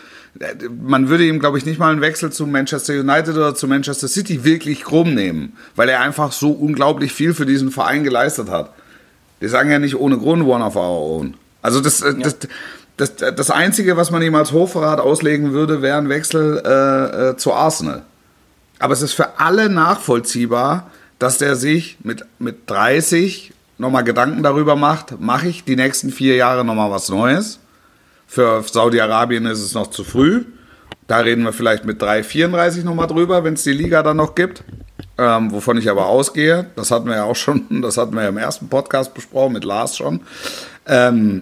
[0.79, 4.07] man würde ihm, glaube ich, nicht mal einen Wechsel zu Manchester United oder zu Manchester
[4.07, 8.71] City wirklich krumm nehmen, weil er einfach so unglaublich viel für diesen Verein geleistet hat.
[9.39, 11.33] Wir sagen ja nicht ohne Grund One of Our Own.
[11.61, 12.37] Also das, äh, das,
[12.97, 17.37] das, das Einzige, was man ihm als Hofverrat auslegen würde, wäre ein Wechsel äh, äh,
[17.37, 18.03] zu Arsenal.
[18.79, 24.75] Aber es ist für alle nachvollziehbar, dass der sich mit, mit 30 nochmal Gedanken darüber
[24.75, 27.59] macht, mache ich die nächsten vier Jahre nochmal was Neues.
[28.31, 30.45] Für Saudi-Arabien ist es noch zu früh.
[31.07, 34.63] Da reden wir vielleicht mit 3,34 nochmal drüber, wenn es die Liga dann noch gibt.
[35.17, 38.29] Ähm, wovon ich aber ausgehe, das hatten wir ja auch schon, das hatten wir ja
[38.29, 40.21] im ersten Podcast besprochen, mit Lars schon.
[40.85, 41.41] Ähm,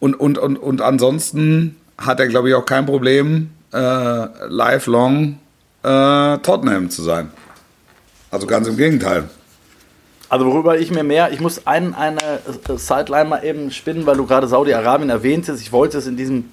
[0.00, 5.38] und, und, und, und ansonsten hat er, glaube ich, auch kein Problem, äh, lifelong
[5.82, 7.28] äh, Tottenham zu sein.
[8.30, 9.28] Also ganz im Gegenteil.
[10.32, 12.16] Also worüber ich mir mehr, ich muss ein, eine
[12.76, 15.60] Sideline mal eben spinnen, weil du gerade Saudi-Arabien erwähntest.
[15.60, 16.50] Ich wollte es in diesem,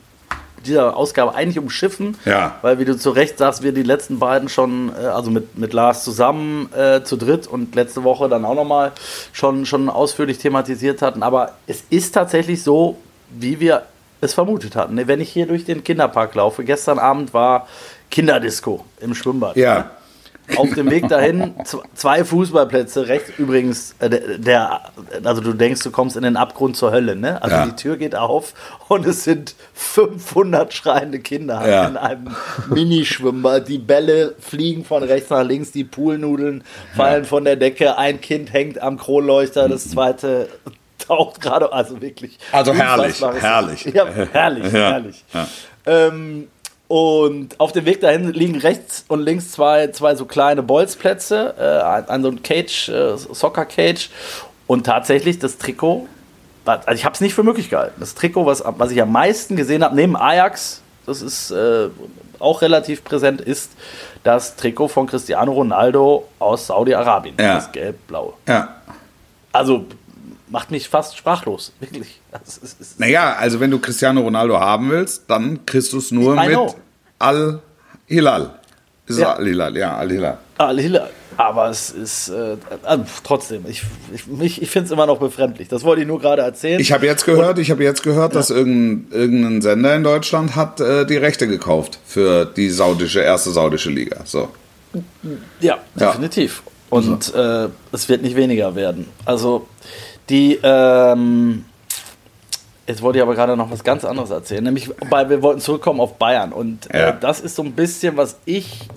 [0.65, 2.57] dieser Ausgabe eigentlich umschiffen, Ja.
[2.61, 5.71] weil wie du zu Recht sagst, wir die letzten beiden schon, äh, also mit, mit
[5.71, 8.91] Lars zusammen äh, zu dritt und letzte Woche dann auch nochmal
[9.31, 11.23] schon, schon ausführlich thematisiert hatten.
[11.23, 12.97] Aber es ist tatsächlich so,
[13.29, 13.83] wie wir
[14.19, 14.95] es vermutet hatten.
[14.95, 17.65] Ne, Wenn ich hier durch den Kinderpark laufe, gestern Abend war
[18.11, 19.55] Kinderdisco im Schwimmbad.
[19.55, 19.91] Ja.
[20.57, 21.53] Auf dem Weg dahin
[21.93, 23.31] zwei Fußballplätze rechts.
[23.37, 24.09] Übrigens, äh,
[24.39, 24.81] der,
[25.23, 27.41] also du denkst, du kommst in den Abgrund zur Hölle, ne?
[27.41, 27.65] Also Ja.
[27.65, 28.53] die Tür geht auf
[28.87, 31.87] und es sind 500 schreiende Kinder Ja.
[31.87, 32.35] in einem
[32.69, 33.67] Minischwimmbad.
[33.67, 36.63] Die Bälle fliegen von rechts nach links, die Poolnudeln
[36.95, 40.47] fallen von der Decke, ein Kind hängt am Kronleuchter, das zweite
[40.97, 42.37] taucht gerade, also wirklich.
[42.51, 43.85] Also herrlich, herrlich.
[43.85, 45.23] Ja, herrlich, Ja, herrlich.
[45.33, 45.47] ja.
[45.85, 46.47] Ähm,
[46.89, 51.85] und auf dem Weg dahin liegen rechts und links zwei, zwei so kleine Bolzplätze, äh,
[51.85, 54.09] ein, ein so ein Cage, äh, Soccer Cage
[54.65, 56.07] und tatsächlich das Trikot.
[56.65, 57.93] Also ich habe es nicht für möglich gehalten.
[57.99, 61.89] Das Trikot, was, was ich am meisten gesehen habe, neben Ajax, das ist äh,
[62.39, 63.71] auch relativ präsent, ist
[64.23, 67.35] das Trikot von Cristiano Ronaldo aus Saudi-Arabien.
[67.39, 67.53] Ja.
[67.53, 68.33] Das gelb-blau.
[68.47, 68.77] Ja.
[69.51, 69.85] Also
[70.49, 72.19] macht mich fast sprachlos, wirklich.
[72.31, 76.11] Das ist, ist, Naja, also wenn du Cristiano Ronaldo haben willst, dann kriegst du es
[76.11, 76.57] nur mit.
[77.19, 78.59] Al-Hilal.
[79.07, 79.33] Ist es Ja.
[79.33, 79.77] Al-Hilal?
[79.77, 80.37] Ja, Al-Hilal.
[80.57, 81.09] Al-Hilal.
[81.37, 83.83] Aber es ist äh, also trotzdem, ich,
[84.41, 85.69] ich, ich finde es immer noch befremdlich.
[85.69, 86.81] Das wollte ich nur gerade erzählen.
[86.81, 90.81] Ich habe jetzt gehört, ich habe jetzt gehört, dass irgendein, irgendein Sender in Deutschland hat
[90.81, 94.17] äh, die Rechte gekauft für die saudische erste saudische Liga.
[94.25, 94.49] So.
[95.61, 96.61] Ja, definitiv.
[96.89, 99.07] Und äh, es wird nicht weniger werden.
[99.23, 99.67] Also
[100.29, 101.65] die, ähm,
[102.87, 105.99] jetzt wollte ich aber gerade noch was ganz anderes erzählen, nämlich, weil wir wollten zurückkommen
[105.99, 106.53] auf Bayern.
[106.53, 107.11] Und äh, Ja.
[107.11, 108.87] das ist so ein bisschen, was ich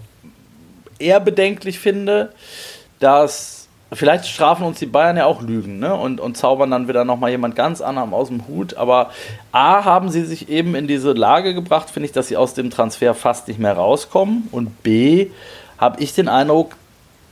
[0.98, 2.32] eher bedenklich finde,
[3.00, 5.94] dass vielleicht strafen uns die Bayern ja auch Lügen ne?
[5.94, 8.74] und, und zaubern dann wieder nochmal jemand ganz anderem aus dem Hut.
[8.74, 9.10] Aber
[9.50, 12.70] A, haben sie sich eben in diese Lage gebracht, finde ich, dass sie aus dem
[12.70, 14.48] Transfer fast nicht mehr rauskommen.
[14.50, 15.28] Und B,
[15.76, 16.76] habe ich den Eindruck,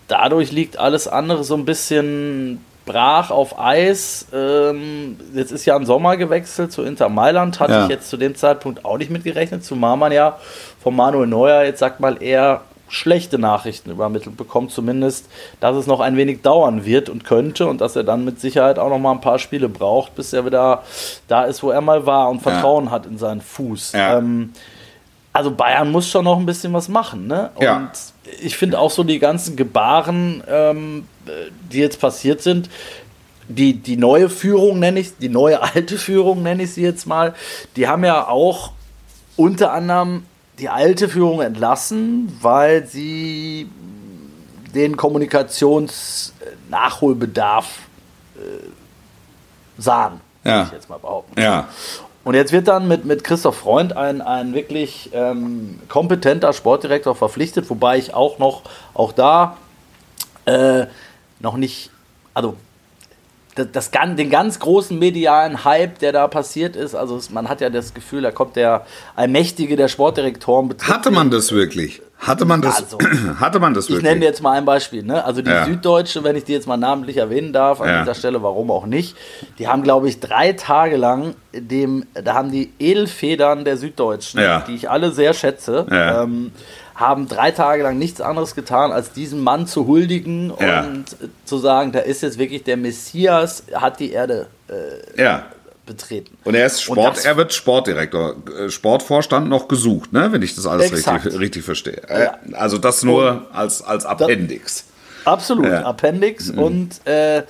[0.08, 4.26] dadurch liegt alles andere so ein bisschen brach auf Eis.
[4.32, 7.82] Ähm, jetzt ist ja im Sommer gewechselt zu Inter Mailand, hatte Ja.
[7.84, 10.38] ich jetzt zu dem Zeitpunkt auch nicht mitgerechnet, zumal man ja
[10.82, 15.26] von Manuel Neuer jetzt sagt mal eher schlechte Nachrichten übermittelt bekommt, zumindest,
[15.60, 18.80] dass es noch ein wenig dauern wird und könnte und dass er dann mit Sicherheit
[18.80, 20.82] auch noch mal ein paar Spiele braucht, bis er wieder
[21.28, 23.92] da ist, wo er mal war und Vertrauen hat in seinen Fuß.
[23.92, 24.18] Ja.
[24.18, 24.52] Ähm,
[25.32, 27.50] also Bayern muss schon noch ein bisschen was machen, ne?
[27.54, 27.90] Und Ja.
[28.42, 31.06] ich finde auch so die ganzen Gebaren, ähm,
[31.70, 32.68] die jetzt passiert sind,
[33.48, 37.34] die, die neue Führung nenne ich, die neue alte Führung nenne ich sie jetzt mal,
[37.76, 38.72] die haben ja auch
[39.36, 40.24] unter anderem
[40.58, 43.68] die alte Führung entlassen, weil sie
[44.74, 47.66] den Kommunikationsnachholbedarf
[48.36, 48.40] äh,
[49.78, 50.52] sahen, Ja.
[50.56, 51.40] würde ich jetzt mal behaupten.
[51.40, 51.68] Ja.
[52.22, 57.70] Und jetzt wird dann mit, mit Christoph Freund ein, ein wirklich ähm, kompetenter Sportdirektor verpflichtet,
[57.70, 59.56] wobei ich auch noch, auch da
[60.44, 60.86] äh,
[61.40, 61.90] noch nicht,
[62.34, 62.56] also
[63.54, 67.70] das, das, den ganz großen medialen Hype, der da passiert ist, also man hat ja
[67.70, 70.74] das Gefühl, da kommt der Allmächtige der Sportdirektoren.
[70.82, 72.02] Hatte man das wirklich?
[72.20, 72.98] Hatte man das, Also,
[73.40, 74.10] hatte man das ich wirklich?
[74.12, 75.02] nenne jetzt mal ein Beispiel.
[75.02, 75.24] Ne?
[75.24, 75.64] Also die Ja.
[75.64, 78.00] Süddeutsche, wenn ich die jetzt mal namentlich erwähnen darf, an Ja.
[78.02, 79.16] dieser Stelle, warum auch nicht,
[79.58, 84.60] die haben, glaube ich, drei Tage lang dem, da haben die Edelfedern der Süddeutschen, Ja.
[84.68, 86.52] die ich alle sehr schätze, ähm,
[86.94, 90.60] haben drei Tage lang nichts anderes getan, als diesem Mann zu huldigen und
[91.22, 94.46] äh, zu sagen, da ist jetzt wirklich der Messias, hat die Erde
[95.16, 95.44] ja.
[95.86, 96.36] Betreten.
[96.44, 100.32] Und er ist Und Sport, er wird Sportdirektor, äh, Sportvorstand noch gesucht, ne?
[100.32, 102.02] wenn ich das alles richtig, richtig verstehe.
[102.08, 104.84] Äh, Also das nur als, als Appendix.
[105.24, 105.80] Absolut, Ja.
[105.80, 105.86] Mhm.
[105.86, 106.50] Appendix.
[106.50, 107.44] Und äh,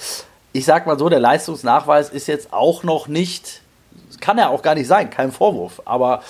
[0.52, 3.62] ich sag mal so, der Leistungsnachweis ist jetzt auch noch nicht,
[4.20, 6.22] kann er auch gar nicht sein, kein Vorwurf, aber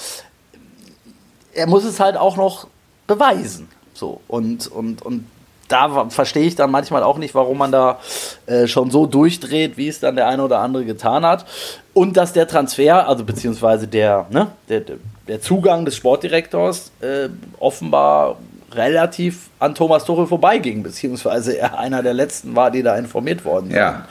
[1.54, 2.66] er muss es halt auch noch
[3.06, 3.68] beweisen.
[3.94, 5.26] So, und, und, und
[5.70, 7.98] da verstehe ich dann manchmal auch nicht, warum man da
[8.46, 11.46] äh, schon so durchdreht, wie es dann der eine oder andere getan hat.
[11.94, 14.82] Und dass der Transfer, also beziehungsweise der, ne, der-
[15.28, 17.28] der Zugang des Sportdirektors äh,
[17.60, 18.38] offenbar
[18.72, 23.66] relativ an Thomas Tuchel vorbeiging, beziehungsweise er einer der letzten war, die da informiert worden
[23.68, 23.76] sind.
[23.76, 24.06] Ja.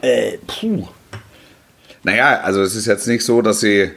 [0.00, 0.84] Äh, puh.
[2.02, 3.90] Naja, also es ist jetzt nicht so, dass sie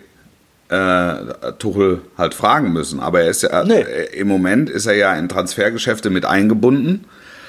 [0.70, 3.82] äh, Tuchel halt fragen müssen, aber er ist ja, Nee.
[3.82, 7.06] äh, im Moment ist er ja in Transfergeschäfte mit eingebunden.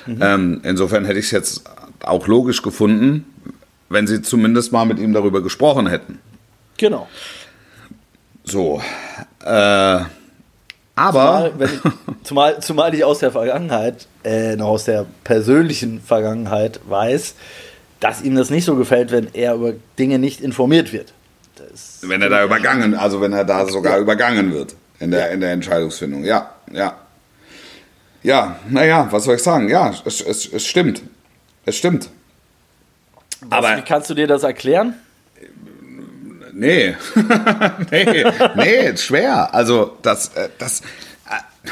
[0.07, 0.19] Mhm.
[0.21, 1.65] Ähm, insofern hätte ich es jetzt
[2.03, 3.25] auch logisch gefunden,
[3.89, 6.19] wenn sie zumindest mal mit ihm darüber gesprochen hätten.
[6.77, 7.09] Genau.
[8.45, 8.81] So.
[9.45, 10.01] Äh,
[10.95, 11.51] aber.
[11.53, 11.81] Zumal, ich,
[12.25, 17.35] zumal, zumal ich aus der Vergangenheit, äh, noch aus der persönlichen Vergangenheit weiß,
[18.01, 21.13] dass ihm das nicht so gefällt, wenn er über Dinge nicht informiert wird.
[21.57, 25.41] Das, Wenn er da übergangen, also wenn er da sogar übergangen wird in der, in
[25.41, 26.25] der Entscheidungsfindung.
[26.25, 26.97] Ja, ja.
[28.23, 29.69] Ja, naja, was soll ich sagen?
[29.69, 31.03] Ja, es, es, es stimmt.
[31.65, 32.11] Es stimmt.
[33.51, 34.95] Aber Wie kannst du dir das erklären?
[36.59, 36.97] nee.
[37.91, 38.25] nee,
[38.57, 39.55] nee, schwer.
[39.55, 41.71] Also das, äh, das, äh,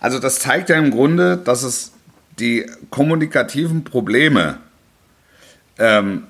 [0.00, 1.92] also das zeigt ja im Grunde, dass es
[2.38, 4.58] die kommunikativen Probleme
[5.78, 6.26] ähm,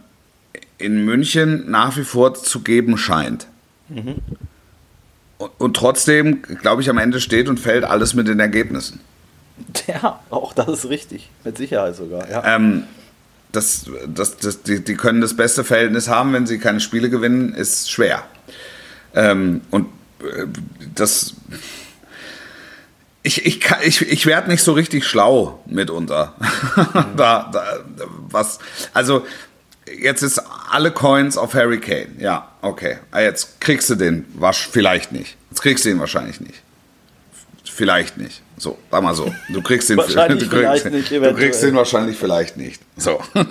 [0.83, 3.47] in München nach wie vor zu geben scheint.
[5.39, 9.01] Und, und trotzdem, glaube ich, am Ende steht und fällt alles mit den Ergebnissen.
[9.87, 11.31] Ja, auch das ist richtig.
[11.45, 12.29] Mit Sicherheit sogar.
[12.31, 12.57] Ja.
[12.57, 12.85] Ähm,
[13.53, 17.55] das, das, das, die, die können das beste Verhältnis haben, wenn sie keine Spiele gewinnen,
[17.55, 18.23] ist schwer.
[19.15, 19.87] Ähm, und
[20.21, 20.47] äh,
[20.95, 21.35] das.
[23.23, 26.35] Ich, ich, kann- ich, ich werde nicht so richtig schlau mitunter.
[27.17, 27.65] da, da,
[28.31, 28.59] was,
[28.95, 29.25] also,
[29.87, 30.41] jetzt ist
[30.71, 32.09] alle Coins auf Harry Kane.
[32.19, 32.99] Ja, okay.
[33.11, 35.37] Ah, Jetzt kriegst du den wasch, vielleicht nicht.
[35.51, 36.63] Jetzt kriegst du ihn wahrscheinlich nicht.
[37.65, 38.43] Vielleicht nicht.
[38.59, 39.33] So, sag mal so.
[39.49, 42.83] Du kriegst den Wahrscheinlich du kriegst, vielleicht nicht, Du kriegst den wahrscheinlich vielleicht nicht.
[42.97, 43.21] So.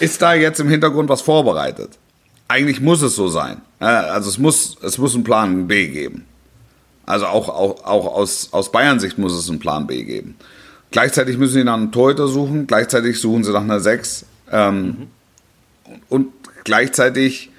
[0.00, 1.98] Ist da jetzt im Hintergrund was vorbereitet?
[2.46, 3.60] Eigentlich muss es so sein.
[3.80, 6.24] Also es muss, es muss einen Plan B geben.
[7.04, 10.36] Also auch, auch, auch aus, aus Bayern Sicht muss es einen Plan B geben.
[10.90, 14.24] Gleichzeitig müssen sie nach einem Torhüter suchen, gleichzeitig suchen sie nach einer 6.
[14.50, 15.08] Ähm, mhm.
[16.08, 16.32] Und
[16.64, 17.50] gleichzeitig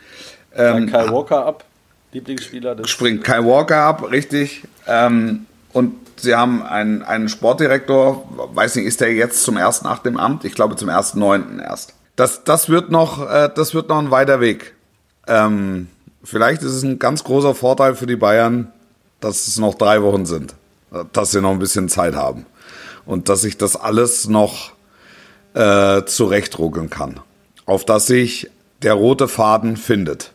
[0.56, 1.66] ähm, Kai Walker ab,
[2.12, 2.76] Lieblingsspieler.
[2.76, 4.64] Des springt Kai Walker ab, richtig.
[4.88, 10.08] Ähm, und sie haben einen, einen Sportdirektor, weiß nicht, ist der jetzt zum 1.8.
[10.08, 10.46] im Amt?
[10.46, 11.62] Ich glaube zum 1.9.
[11.62, 11.94] erst.
[12.16, 14.74] Das, das, wird noch, äh, das wird noch ein weiter Weg.
[15.28, 15.88] Ähm,
[16.24, 18.72] vielleicht ist es ein ganz großer Vorteil für die Bayern,
[19.22, 20.56] dass es noch drei Wochen sind,
[21.14, 22.46] dass sie noch ein bisschen Zeit haben
[23.06, 24.72] und dass ich das alles noch
[25.60, 27.20] äh, zurechtruckeln kann,
[27.66, 28.50] auf dass sich
[28.82, 30.32] der rote Faden findet,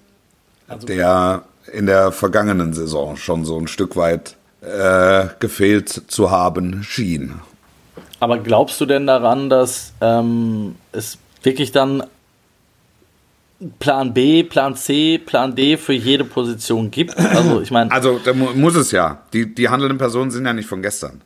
[0.69, 6.83] also, der in der vergangenen Saison schon so ein Stück weit äh, gefehlt zu haben
[6.83, 7.41] schien.
[8.21, 12.03] Aber glaubst du denn daran, dass ähm, es wirklich dann
[13.79, 17.17] Plan B, Plan C, Plan D für jede Position gibt?
[17.17, 17.91] Also ich meine.
[17.91, 19.23] Also da muss es ja.
[19.33, 21.23] Die, die handelnden Personen sind ja nicht von gestern.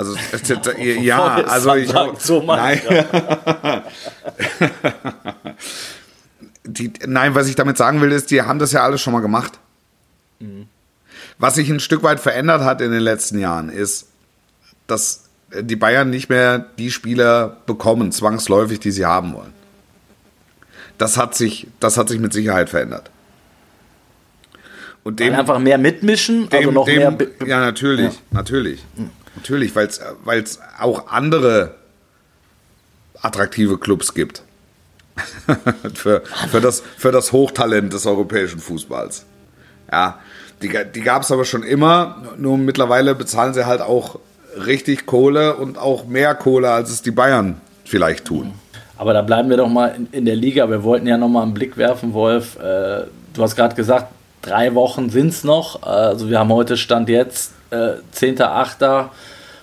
[0.00, 0.16] Also
[0.78, 2.80] ja, also ich so nein.
[6.64, 9.20] die, nein, was ich damit sagen will, ist, die haben das ja alles schon mal
[9.20, 9.58] gemacht.
[10.38, 10.68] Mhm.
[11.36, 14.08] Was sich ein Stück weit verändert hat in den letzten Jahren, ist,
[14.86, 19.52] dass die Bayern nicht mehr die Spieler bekommen, zwangsläufig, die sie haben wollen.
[20.96, 23.10] Das hat sich, das hat sich mit Sicherheit verändert.
[25.04, 27.28] Und dem, einfach mehr mitmischen, also dem, also noch dem, mehr.
[27.46, 28.20] Ja, natürlich, ja.
[28.30, 28.82] natürlich.
[28.96, 29.10] Mhm.
[29.40, 29.88] Natürlich, weil
[30.42, 31.74] es auch andere
[33.22, 34.42] attraktive Clubs gibt.
[35.94, 39.24] für, für, das, für das Hochtalent des europäischen Fußballs.
[39.90, 40.18] Ja,
[40.62, 44.18] die, die gab es aber schon immer, nur mittlerweile bezahlen sie halt auch
[44.56, 48.52] richtig Kohle und auch mehr Kohle, als es die Bayern vielleicht tun.
[48.96, 50.68] Aber da bleiben wir doch mal in, in der Liga.
[50.68, 52.56] Wir wollten ja noch mal einen Blick werfen, Wolf.
[52.56, 55.82] Äh, du hast gerade gesagt, drei Wochen sind es noch.
[55.82, 59.10] Also wir haben heute Stand jetzt, äh, 10.8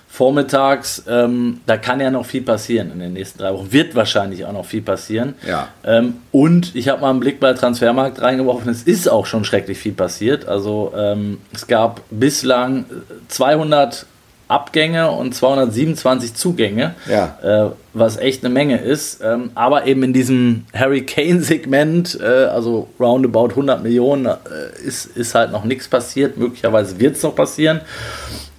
[0.08, 3.70] vormittags, ähm, da kann ja noch viel passieren in den nächsten drei Wochen.
[3.70, 5.34] Wird wahrscheinlich auch noch viel passieren.
[5.46, 5.68] Ja.
[5.84, 8.68] Ähm, und ich habe mal einen Blick bei Transfermarkt reingeworfen.
[8.68, 10.48] Es ist auch schon schrecklich viel passiert.
[10.48, 12.86] Also ähm, es gab bislang
[13.28, 14.06] 200
[14.48, 17.38] Abgänge und 227 Zugänge, ja.
[17.42, 19.20] äh, was echt eine Menge ist.
[19.22, 24.36] Ähm, aber eben in diesem Harry Kane-Segment, äh, also roundabout 100 Millionen, äh,
[24.82, 26.38] ist, ist halt noch nichts passiert.
[26.38, 27.82] Möglicherweise wird es noch passieren.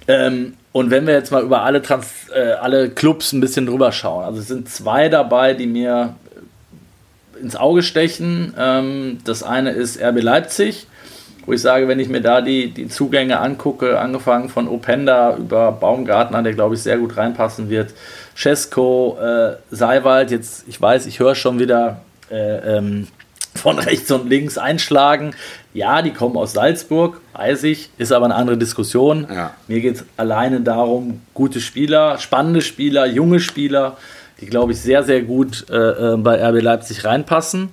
[0.06, 3.90] Ähm, und wenn wir jetzt mal über alle, Trans äh, alle Clubs ein bisschen drüber
[3.90, 6.14] schauen, also es sind zwei dabei, die mir
[7.40, 8.54] ins Auge stechen.
[8.56, 10.86] Ähm, das eine ist RB Leipzig,
[11.50, 15.72] wo ich sage, wenn ich mir da die, die Zugänge angucke, angefangen von Openda über
[15.72, 17.92] Baumgartner, der glaube ich sehr gut reinpassen wird,
[18.36, 23.08] Cesco, äh, Seiwald, jetzt, ich weiß, ich höre schon wieder äh, ähm,
[23.56, 25.34] von rechts und links einschlagen.
[25.74, 29.26] Ja, die kommen aus Salzburg, weiß ich, ist aber eine andere Diskussion.
[29.28, 29.52] Ja.
[29.66, 33.96] Mir geht es alleine darum, gute Spieler, spannende Spieler, junge Spieler,
[34.40, 37.70] die, glaube ich, sehr, sehr gut äh, äh bei RB Leipzig reinpassen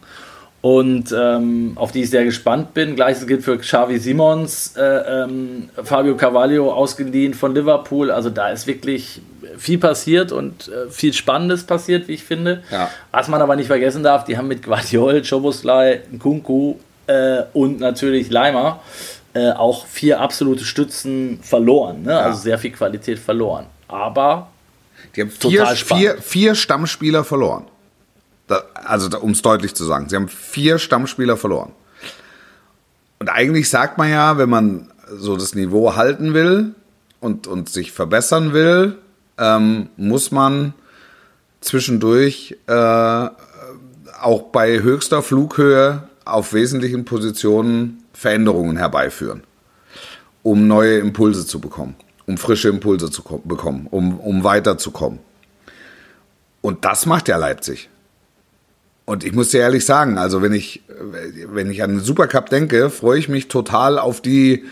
[0.61, 2.95] und ähm, auf die ich sehr gespannt bin.
[2.95, 8.11] Gleiches gilt für Xavi Simons, äh, ähm, Fabio Carvalho ausgeliehen von Liverpool.
[8.11, 9.21] Also da ist wirklich
[9.57, 12.63] viel passiert und äh, viel Spannendes passiert, wie ich finde.
[12.71, 12.89] Ja.
[13.11, 18.31] Was man aber nicht vergessen darf, die haben mit Guardiol, Choboslai, Nkunku äh, und natürlich
[18.31, 18.81] Leimer
[19.33, 22.03] äh, auch vier absolute Stützen verloren.
[22.03, 22.11] Ne?
[22.11, 22.19] Ja.
[22.21, 23.67] Also sehr viel Qualität verloren.
[23.87, 24.49] Aber
[25.15, 27.65] die haben vier, vier, vier Stammspieler verloren.
[28.47, 31.73] Da, also um es deutlich zu sagen, sie haben vier Stammspieler verloren.
[33.19, 36.75] Und eigentlich sagt man ja, wenn man so das Niveau halten will
[37.19, 38.97] und, und sich verbessern will,
[39.37, 40.73] ähm, muss man
[41.61, 42.73] zwischendurch äh,
[44.21, 49.43] auch bei höchster Flughöhe auf wesentlichen Positionen Veränderungen herbeiführen,
[50.43, 55.19] um neue Impulse zu bekommen, um frische Impulse zu bekommen, um, um weiterzukommen.
[56.61, 57.89] Und das macht ja Leipzig.
[59.07, 62.89] Und ich muss dir ehrlich sagen, also wenn ich, wenn ich an den Supercup denke,
[62.89, 64.65] freue ich mich total auf die,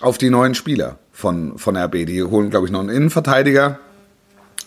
[0.00, 2.04] auf die neuen Spieler von, von RB.
[2.04, 3.78] Die holen, glaube ich, noch einen Innenverteidiger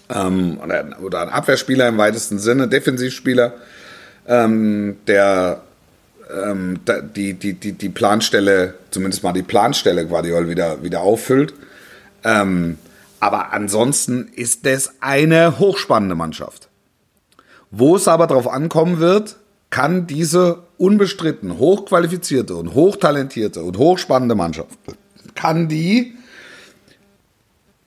[0.09, 3.55] ähm, oder, oder einen Abwehrspieler im weitesten Sinne, Defensivspieler,
[4.25, 5.63] ähm, der
[6.33, 6.79] ähm,
[7.13, 11.53] die, die, die, die Planstelle, zumindest mal die Planstelle Guardiol wieder, wieder auffüllt.
[12.23, 12.77] Ähm,
[13.19, 16.68] aber ansonsten ist das eine hochspannende Mannschaft.
[17.71, 19.37] Wo es aber darauf ankommen wird,
[19.69, 24.69] kann diese unbestritten hochqualifizierte und hochtalentierte und hochspannende Mannschaft,
[25.35, 26.15] kann die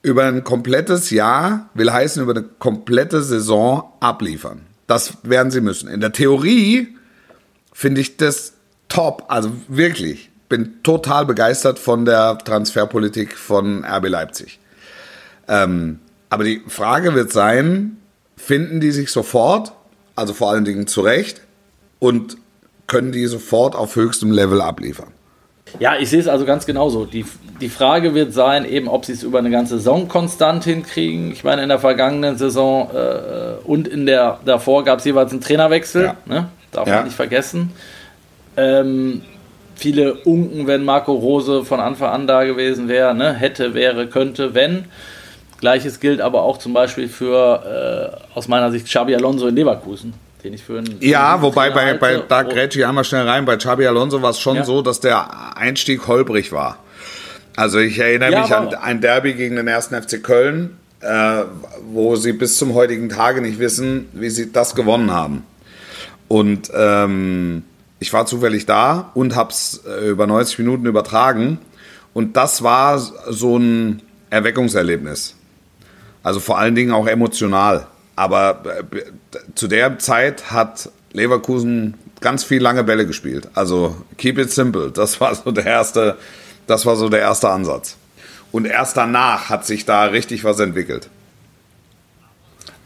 [0.01, 4.61] über ein komplettes Jahr, will heißen über eine komplette Saison abliefern.
[4.87, 5.89] Das werden sie müssen.
[5.89, 6.95] In der Theorie
[7.71, 8.53] finde ich das
[8.89, 10.29] top, also wirklich.
[10.49, 14.59] Bin total begeistert von der Transferpolitik von RB Leipzig.
[15.47, 15.99] Ähm,
[16.29, 17.97] Aber die Frage wird sein,
[18.45, 19.71] finden die sich sofort,
[20.15, 21.41] also vor allen Dingen zurecht,
[21.99, 22.37] und
[22.87, 25.07] können die sofort auf höchstem Level abliefern?
[25.79, 27.05] Ja, ich sehe es also ganz genauso.
[27.05, 27.25] Die,
[27.61, 31.31] die Frage wird sein, eben, ob sie es über eine ganze Saison konstant hinkriegen.
[31.31, 35.41] Ich meine, in der vergangenen Saison äh, und in der davor gab es jeweils einen
[35.41, 36.03] Trainerwechsel.
[36.03, 36.17] Ja.
[36.25, 36.49] Ne?
[36.71, 36.95] Darf Ja.
[36.97, 37.71] man nicht vergessen.
[38.57, 39.21] Ähm,
[39.75, 43.33] viele Unken, wenn Marco Rose von Anfang an da gewesen wäre, ne?
[43.33, 44.85] hätte, wäre, könnte, wenn.
[45.63, 50.13] Gleiches gilt aber auch zum Beispiel für, äh, aus meiner Sicht, Xabi Alonso in Leverkusen,
[50.43, 53.45] den ich für einen Ja, wobei bei, bei da Und- grätsche ich einmal schnell rein.
[53.45, 54.65] Bei Xabi Alonso war es schon Ja.
[54.65, 56.79] so, dass der Einstieg holprig war.
[57.55, 59.93] Also ich erinnere Ja, mich an ein Derby gegen den 1.
[60.01, 61.43] FC Köln, äh,
[61.93, 65.45] wo sie bis zum heutigen Tage nicht wissen, wie sie das gewonnen haben.
[66.27, 67.63] Und ähm,
[68.01, 71.59] ich war zufällig da und habe es äh, über 90 Minuten übertragen.
[72.13, 75.35] Und das war so ein Erweckungserlebnis.
[76.23, 77.87] Also vor allen Dingen auch emotional.
[78.15, 79.01] Aber äh,
[79.55, 83.49] zu der Zeit hat Leverkusen ganz viel lange Bälle gespielt.
[83.53, 84.91] Also keep it simple.
[84.91, 86.17] Das war so der erste,
[86.67, 87.97] das war so der erste Ansatz.
[88.51, 91.09] Und erst danach hat sich da richtig was entwickelt.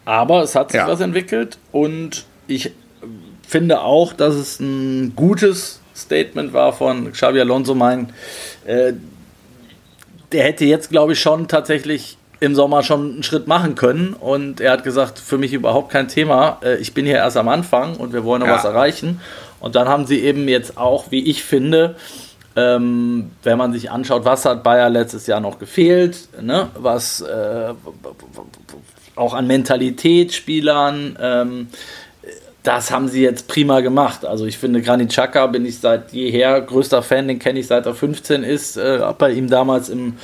[0.05, 0.87] Aber es hat sich Ja.
[0.87, 2.71] was entwickelt und ich
[3.45, 7.75] finde auch, dass es ein gutes Statement war von Xabi Alonso.
[7.75, 8.13] Mein,
[8.65, 8.93] äh,
[10.31, 14.61] der hätte jetzt, glaube ich, schon tatsächlich im Sommer schon einen Schritt machen können und
[14.61, 16.59] er hat gesagt, für mich überhaupt kein Thema.
[16.63, 18.55] Äh, ich bin hier erst am Anfang und wir wollen noch Ja.
[18.55, 19.19] was erreichen.
[19.59, 21.95] Und dann haben sie eben jetzt auch, wie ich finde,
[22.55, 26.69] ähm, wenn man sich anschaut, was hat Bayer letztes Jahr noch gefehlt, ne?
[26.75, 27.73] was äh,
[29.15, 31.67] auch an Mentalität Spielern, ähm,
[32.67, 34.25] das haben sie jetzt prima gemacht.
[34.25, 37.85] Also ich finde, Granit Xhaka bin ich seit jeher größter Fan, den kenne ich seit
[37.85, 40.17] er 15 ist, äh, habe bei ihm damals im,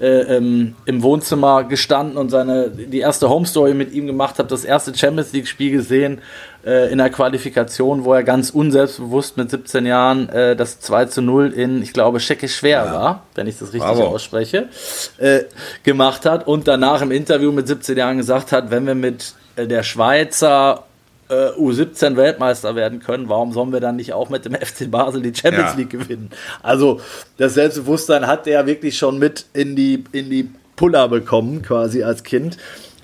[0.00, 4.48] äh, im, im Wohnzimmer gestanden und seine, die erste Home Story mit ihm gemacht, habe
[4.48, 6.22] das erste Champions League Spiel gesehen
[6.64, 11.20] äh, in der Qualifikation, wo er ganz unselbstbewusst mit 17 Jahren äh, das 2 zu
[11.20, 14.06] 0 in, ich glaube, Schecke schwer war, wenn ich das richtig Bravo.
[14.06, 14.70] ausspreche,
[15.18, 15.40] äh,
[15.82, 19.66] gemacht hat und danach im Interview mit 17 Jahren gesagt hat, wenn wir mit äh,
[19.66, 20.84] der Schweizer
[21.30, 25.22] äh, U17 Weltmeister werden können, warum sollen wir dann nicht auch mit dem FC Basel
[25.22, 25.76] die Champions Ja.
[25.78, 26.30] League gewinnen?
[26.62, 27.00] Also
[27.38, 32.22] das Selbstbewusstsein hat er wirklich schon mit in die, in die Puller bekommen, quasi als
[32.24, 32.56] Kind.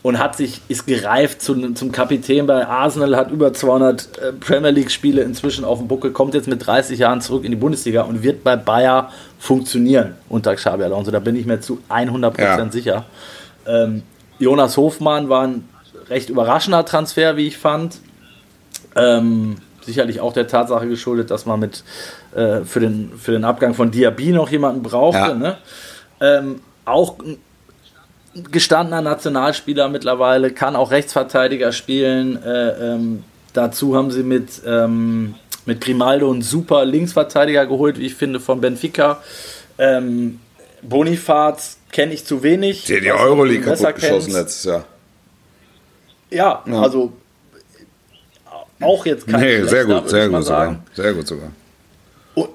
[0.03, 4.70] Und hat sich, ist gereift zu, zum Kapitän bei Arsenal, hat über 200 äh, Premier
[4.70, 8.22] League-Spiele inzwischen auf dem Buckel, kommt jetzt mit 30 Jahren zurück in die Bundesliga und
[8.22, 9.11] wird bei Bayer
[9.41, 11.11] funktionieren unter Xabi Alonso.
[11.11, 12.70] Da bin ich mir zu 100% Ja.
[12.70, 13.05] sicher.
[13.66, 14.03] Ähm,
[14.39, 15.68] Jonas Hofmann war ein
[16.09, 17.99] recht überraschender Transfer, wie ich fand.
[18.97, 21.84] Ähm, sicherlich auch der Tatsache geschuldet, dass man mit
[22.34, 25.18] äh, für, den, für den Abgang von Diaby noch jemanden brauchte.
[25.18, 25.34] Ja.
[25.34, 25.57] Ne?
[26.20, 27.38] Ähm, auch ein
[28.51, 32.42] gestandener Nationalspieler mittlerweile, kann auch Rechtsverteidiger spielen.
[32.42, 33.22] Äh, ähm,
[33.53, 35.34] dazu haben sie mit, ähm,
[35.64, 39.22] mit Grimaldo einen super Linksverteidiger geholt, wie ich finde, von Benfica.
[39.78, 40.40] Ähm,
[40.82, 42.84] Bonifaz kenne ich zu wenig.
[42.84, 44.84] Der die Euroleague kaputt geschossen letztes Jahr.
[46.30, 46.82] Ja, Ja.
[46.82, 47.12] also
[48.81, 50.79] auch jetzt kein Nee, sehr gut, sehr gut sogar.
[50.95, 51.51] Sehr gut sogar.
[52.35, 52.49] Und,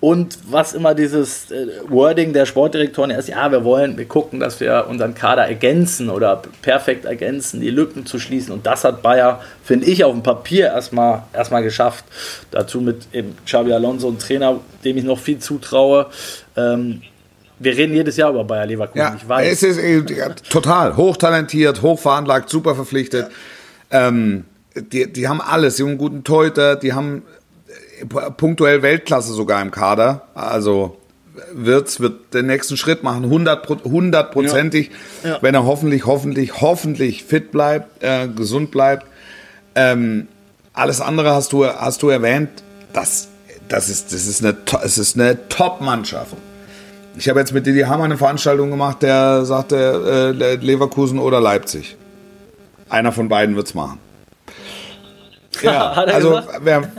[0.00, 4.60] und was immer dieses äh, Wording der Sportdirektoren ist, ja, wir wollen, wir gucken, dass
[4.60, 8.52] wir unseren Kader ergänzen oder perfekt ergänzen, die Lücken zu schließen.
[8.52, 12.04] Und das hat Bayer, finde ich, auf dem Papier erstmal, erstmal geschafft.
[12.50, 16.06] Dazu mit eben Xabi Alonso, ein Trainer, dem ich noch viel zutraue.
[16.56, 17.02] Ähm,
[17.58, 18.98] wir reden jedes Jahr über Bayer Leverkusen.
[18.98, 19.52] Ja, ich weiß.
[19.52, 23.28] es ist äh, ja, total hochtalentiert, hochveranlagt, super verpflichtet.
[23.90, 24.44] Ähm,
[24.80, 27.22] die, die haben alles, die haben einen guten Torhüter, die haben
[28.00, 30.22] äh, punktuell Weltklasse sogar im Kader.
[30.34, 30.96] Also
[31.52, 34.90] Wirtz wird den nächsten Schritt machen, 100 hundertprozentig,
[35.22, 35.38] Ja.
[35.42, 39.06] wenn er hoffentlich, hoffentlich, hoffentlich fit bleibt, äh, gesund bleibt.
[39.74, 40.28] Ähm,
[40.72, 42.48] alles andere hast du, hast du erwähnt.
[42.92, 43.28] Das,
[43.68, 46.34] das ist, das ist eine, es ist eine Top-Mannschaft.
[47.18, 51.96] Ich habe jetzt mit Didi Hammer eine Veranstaltung gemacht, der sagte äh, Leverkusen oder Leipzig.
[52.90, 53.98] Einer von beiden wird's machen.
[55.62, 56.90] Ja, Hat er also wer,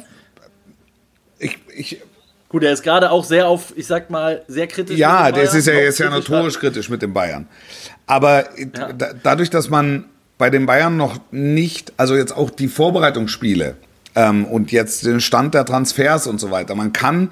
[1.40, 2.02] ich, ich,
[2.50, 4.98] Gut, er ist gerade auch sehr auf, ich sag mal, sehr kritisch.
[4.98, 7.48] ja, das ist ja jetzt ja notorisch kritisch mit den Bayern.
[8.06, 10.06] Aber da, dadurch, dass man
[10.38, 13.76] bei den Bayern noch nicht, also jetzt auch die Vorbereitungsspiele
[14.16, 17.32] ähm, und jetzt den Stand der Transfers und so weiter, man kann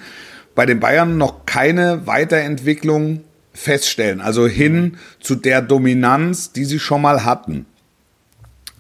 [0.53, 3.21] bei den Bayern noch keine Weiterentwicklung
[3.53, 7.65] feststellen, also hin zu der Dominanz, die sie schon mal hatten.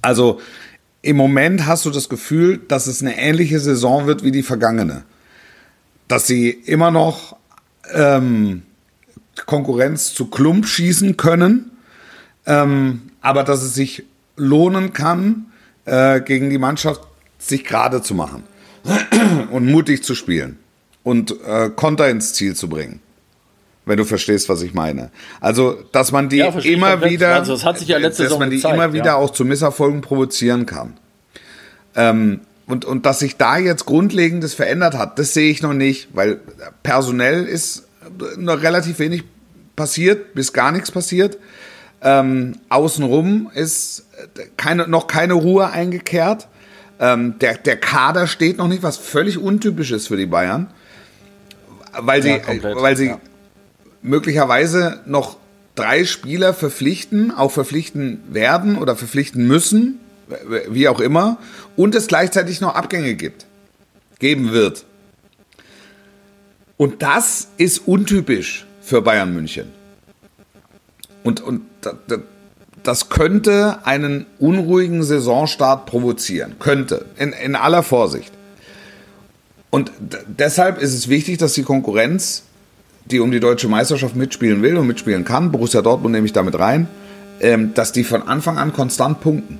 [0.01, 0.41] Also
[1.05, 5.03] im Moment hast du das Gefühl, dass es eine ähnliche Saison wird wie die vergangene.
[6.07, 7.37] Dass sie immer noch
[7.93, 8.63] ähm,
[9.45, 11.69] Konkurrenz zu Klump schießen können,
[12.47, 14.03] ähm, aber dass es sich
[14.35, 15.45] lohnen kann,
[15.85, 17.01] äh, gegen die Mannschaft
[17.37, 18.41] sich gerade zu machen
[19.51, 20.57] und mutig zu spielen
[21.03, 22.99] und äh, Konter ins Ziel zu bringen.
[23.85, 25.11] Wenn du verstehst, was ich meine.
[25.41, 28.39] Also, dass man die Ja, immer wieder, Also, das hat sich ja letzte dass Saison
[28.39, 29.15] man die gezeigt, immer wieder ja.
[29.15, 30.97] auch zu Misserfolgen provozieren kann.
[31.95, 36.09] Ähm, und, und dass sich da jetzt Grundlegendes verändert hat, das sehe ich noch nicht,
[36.13, 36.39] weil
[36.81, 37.87] personell ist
[38.37, 39.23] noch relativ wenig
[39.75, 41.37] passiert, bis gar nichts passiert.
[42.01, 44.05] Ähm, außenrum ist
[44.57, 46.47] keine, noch keine Ruhe eingekehrt.
[46.99, 50.67] Ähm, der, der Kader steht noch nicht, was völlig untypisch ist für die Bayern.
[51.97, 53.19] Weil sie, Ja, komplett, weil sie ja.
[54.05, 55.37] Möglicherweise noch
[55.75, 59.99] drei Spieler verpflichten, auch verpflichten werden oder verpflichten müssen,
[60.69, 61.37] wie auch immer,
[61.75, 63.45] und es gleichzeitig noch Abgänge gibt,
[64.19, 64.85] geben wird.
[66.77, 69.67] Und das ist untypisch für Bayern München.
[71.23, 72.17] Und, und da- da-
[72.83, 76.55] das könnte einen unruhigen Saisonstart provozieren.
[76.59, 77.05] Könnte.
[77.17, 78.31] In, in aller Vorsicht.
[79.71, 79.91] Und
[80.27, 82.43] deshalb ist es wichtig, dass die Konkurrenz,
[83.05, 86.57] die um die deutsche Meisterschaft mitspielen will und mitspielen kann, Borussia Dortmund nehme ich damit
[86.57, 86.87] rein,
[87.39, 89.59] ähm, dass die von Anfang an konstant punkten.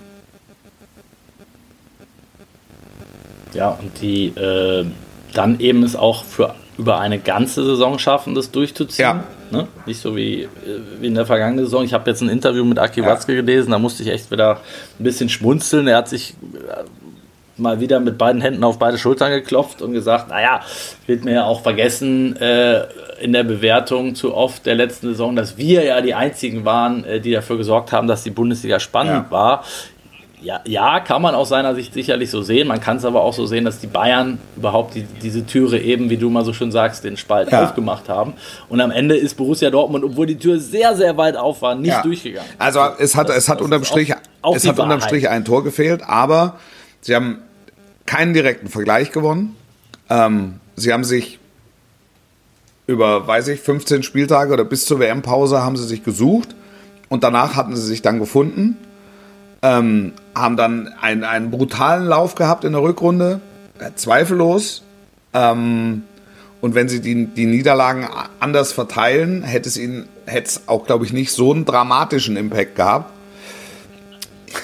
[3.53, 4.85] Ja, und die äh,
[5.33, 9.05] dann eben es auch für über eine ganze Saison schaffen, das durchzuziehen.
[9.05, 9.23] Ja.
[9.51, 9.67] Ne?
[9.85, 10.49] Nicht so wie, äh,
[10.99, 11.83] wie in der vergangenen Saison.
[11.83, 14.59] Ich habe jetzt ein Interview mit Aki Watzke gelesen, da musste ich echt wieder
[14.99, 15.87] ein bisschen schmunzeln.
[15.87, 16.83] Er hat sich äh,
[17.58, 20.62] mal wieder mit beiden Händen auf beide Schultern geklopft und gesagt, naja,
[21.08, 22.84] wird mir ja auch vergessen äh,
[23.22, 27.20] in der Bewertung zu oft der letzten Saison, dass wir ja die einzigen waren, äh,
[27.22, 29.32] die dafür gesorgt haben, dass die Bundesliga spannend Ja.
[29.32, 29.64] war.
[30.41, 32.68] Ja, ja, kann man aus seiner Sicht sicherlich so sehen.
[32.68, 36.12] Man kann es aber auch so sehen, dass die Bayern überhaupt die, diese Türe eben,
[36.12, 37.64] wie du mal so schön sagst, den Spalt Ja.
[37.64, 38.34] aufgemacht haben.
[38.70, 41.88] Und am Ende ist Borussia Dortmund, obwohl die Tür sehr, sehr weit auf war, nicht
[41.88, 42.03] Ja.
[42.03, 42.47] durchgegangen.
[42.60, 45.01] Also es hat, Das- es hat unterm Strich, auch- auch es hat unterm.
[45.01, 46.60] Strich ein Tor gefehlt, aber
[47.06, 47.38] sie haben
[48.08, 49.56] keinen direkten Vergleich gewonnen.
[50.10, 51.39] Ähm, sie haben sich
[52.88, 56.56] über, weiß ich, 15 Spieltage oder bis zur WM-Pause haben sie sich gesucht
[57.08, 58.78] und danach hatten sie sich dann gefunden.
[59.62, 63.39] Ähm, haben dann einen, einen brutalen Lauf gehabt in der Rückrunde,
[63.80, 64.84] äh, zweifellos.
[65.34, 66.03] Ähm,
[66.62, 68.08] und wenn sie die, die Niederlagen
[68.39, 72.76] anders verteilen, hätte es ihnen hätte es auch, glaube ich, nicht so einen dramatischen Impact
[72.76, 73.12] gehabt.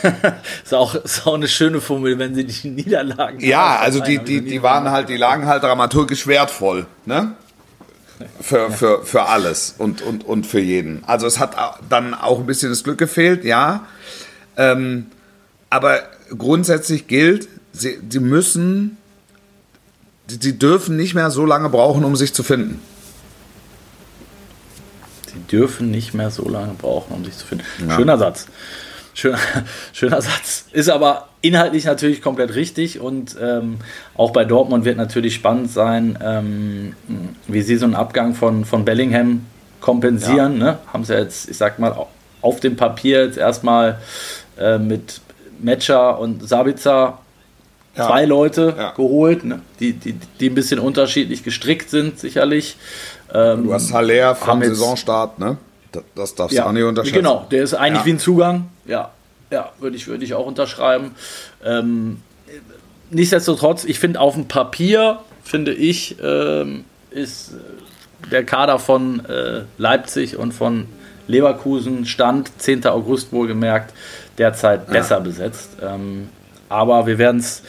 [0.64, 3.40] Ist auch, ist auch eine schöne Formel, wenn sie die Niederlagen.
[3.40, 7.34] Ja, also die, die, die waren halt, die lagen halt dramaturgisch wertvoll, ne?
[8.40, 11.04] Für, für, für alles und, und, und für jeden.
[11.08, 11.56] Also es hat
[11.90, 13.88] dann auch ein bisschen das Glück gefehlt, ja.
[14.58, 15.08] Ähm,
[15.72, 16.02] aber
[16.38, 18.98] grundsätzlich gilt, sie, sie müssen,
[20.28, 22.80] sie, sie dürfen nicht mehr so lange brauchen, um sich zu finden.
[25.34, 27.66] Sie dürfen nicht mehr so lange brauchen, um sich zu finden.
[27.96, 28.48] Schöner Satz.
[29.22, 29.38] Schöner,
[29.94, 30.66] schöner Satz.
[30.72, 33.78] Ist aber inhaltlich natürlich komplett richtig und ähm,
[34.16, 36.96] auch bei Dortmund wird natürlich spannend sein, ähm,
[37.48, 39.46] wie sie so einen Abgang von, von Bellingham
[39.80, 40.58] kompensieren.
[40.58, 40.80] Ne?
[40.92, 41.96] Haben sie jetzt, ich sag mal,
[42.42, 44.00] auf dem Papier jetzt erstmal
[44.58, 45.22] äh, mit
[45.60, 47.20] Metscher und Sabitzer
[47.96, 48.08] Ja.
[48.08, 48.92] zwei Leute Ja.
[48.92, 49.62] geholt, ne?
[49.80, 52.78] die, die, die ein bisschen unterschiedlich gestrickt sind, sicherlich.
[53.34, 55.58] Ähm, Du hast Haller vom Saisonstart, ne?
[56.16, 57.18] Das, darfst du auch nicht unterschätzen.
[57.18, 58.06] Genau, der ist eigentlich Ja.
[58.06, 58.70] wie ein Zugang.
[58.86, 59.12] Ja,
[59.52, 61.16] ja, würde ich, würde ich auch unterschreiben.
[61.64, 62.22] Ähm,
[63.10, 69.64] nichtsdestotrotz, ich finde auf dem Papier, finde ich, ähm, ist äh, der Kader von äh,
[69.78, 70.88] Leipzig und von
[71.28, 72.86] Leverkusen Stand 10.
[72.88, 73.94] August wohlgemerkt
[74.38, 75.72] derzeit besser besetzt.
[75.82, 76.30] Ähm,
[76.70, 77.64] aber wir werden es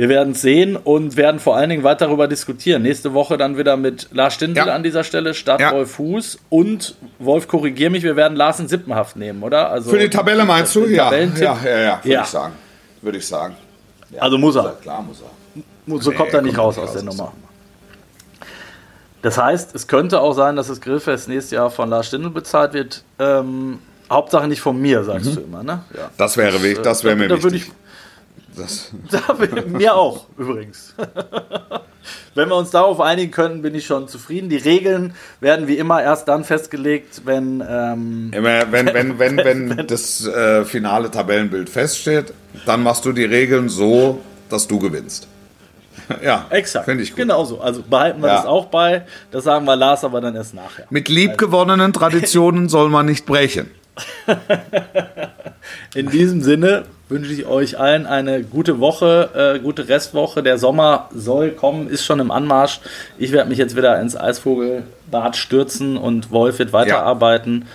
[0.00, 2.80] wir werden's sehen und werden vor allen Dingen weiter darüber diskutieren.
[2.80, 4.74] Nächste Woche dann wieder mit Lars Stindl Ja.
[4.74, 5.72] an dieser Stelle statt Ja.
[5.72, 9.70] Wolf Fuß und Wolf, korrigier mich, wir werden Larsen Sippenhaft nehmen, oder?
[9.70, 10.86] Also, Für die Tabelle meinst du?
[10.86, 11.28] Ja, ja,
[11.62, 12.54] ja, ja, würde ich sagen.
[13.02, 13.56] Würde ich sagen.
[14.18, 14.74] Also muss er.
[14.80, 16.00] Klar muss er.
[16.00, 17.32] So kommt er nicht raus aus der Nummer.
[19.20, 22.72] Das heißt, es könnte auch sein, dass das Grillfest nächstes Jahr von Lars Stindl bezahlt
[22.72, 23.04] wird.
[23.18, 23.80] Ähm,
[24.10, 25.84] Hauptsache nicht von mir, sagst du immer, ne?
[25.94, 26.10] Ja.
[26.16, 27.72] Das wäre, das wäre da, mir da würde wichtig.
[28.60, 28.92] Das,
[29.66, 30.94] mir auch, übrigens.
[32.34, 34.48] wenn wir uns darauf einigen könnten, bin ich schon zufrieden.
[34.48, 39.86] Die Regeln werden wie immer erst dann festgelegt, wenn ähm, immer, wenn, wenn, wenn, wenn
[39.86, 42.32] das äh, finale Tabellenbild feststeht,
[42.66, 45.28] dann machst du die Regeln so, dass du gewinnst.
[46.22, 46.86] ja, Exakt.
[46.86, 47.18] Finde ich gut.
[47.18, 47.60] Genauso.
[47.60, 48.36] Also behalten wir Ja.
[48.36, 49.06] das auch bei.
[49.30, 50.86] Das sagen wir Lars aber dann erst nachher.
[50.90, 53.70] Mit liebgewonnenen Traditionen soll man nicht brechen.
[55.94, 60.42] In diesem Sinne wünsche ich euch allen eine gute Woche, äh, gute Restwoche.
[60.42, 62.80] Der Sommer soll kommen, ist schon im Anmarsch.
[63.18, 67.66] Ich werde mich jetzt wieder ins Eisvogelbad stürzen und Wolf wird weiterarbeiten.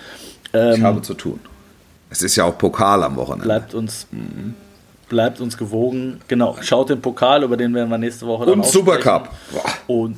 [0.48, 1.38] Ich Ähm, habe zu tun.
[2.08, 3.44] Es ist ja auch Pokal am Wochenende.
[3.44, 4.06] Bleibt uns,
[5.08, 6.20] bleibt uns gewogen.
[6.28, 9.28] Genau, schaut den Pokal, über den werden wir nächste Woche dann Und Supercup.
[9.50, 9.62] sprechen.
[9.86, 10.16] Boah, Und,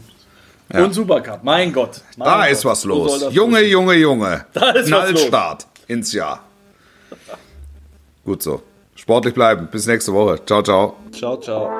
[0.84, 1.40] und Supercup.
[1.42, 2.02] Mein Gott.
[2.16, 2.50] Mein da Gott.
[2.52, 3.20] ist was los.
[3.30, 3.70] Junge, losgehen.
[3.72, 4.44] Junge, Junge.
[4.52, 6.40] Da ist Knallstart ins Jahr.
[8.24, 8.62] Gut so.
[9.08, 9.68] Sportlich bleiben.
[9.68, 10.38] Bis nächste Woche.
[10.44, 10.98] Ciao, ciao.
[11.12, 11.70] Ciao, ciao.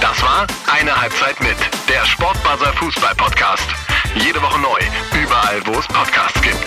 [0.00, 1.56] Das war eine Halbzeit mit
[1.88, 3.68] der Sportbuzzer Fußball Podcast.
[4.16, 4.80] Jede Woche neu,
[5.22, 6.64] überall wo es Podcasts gibt.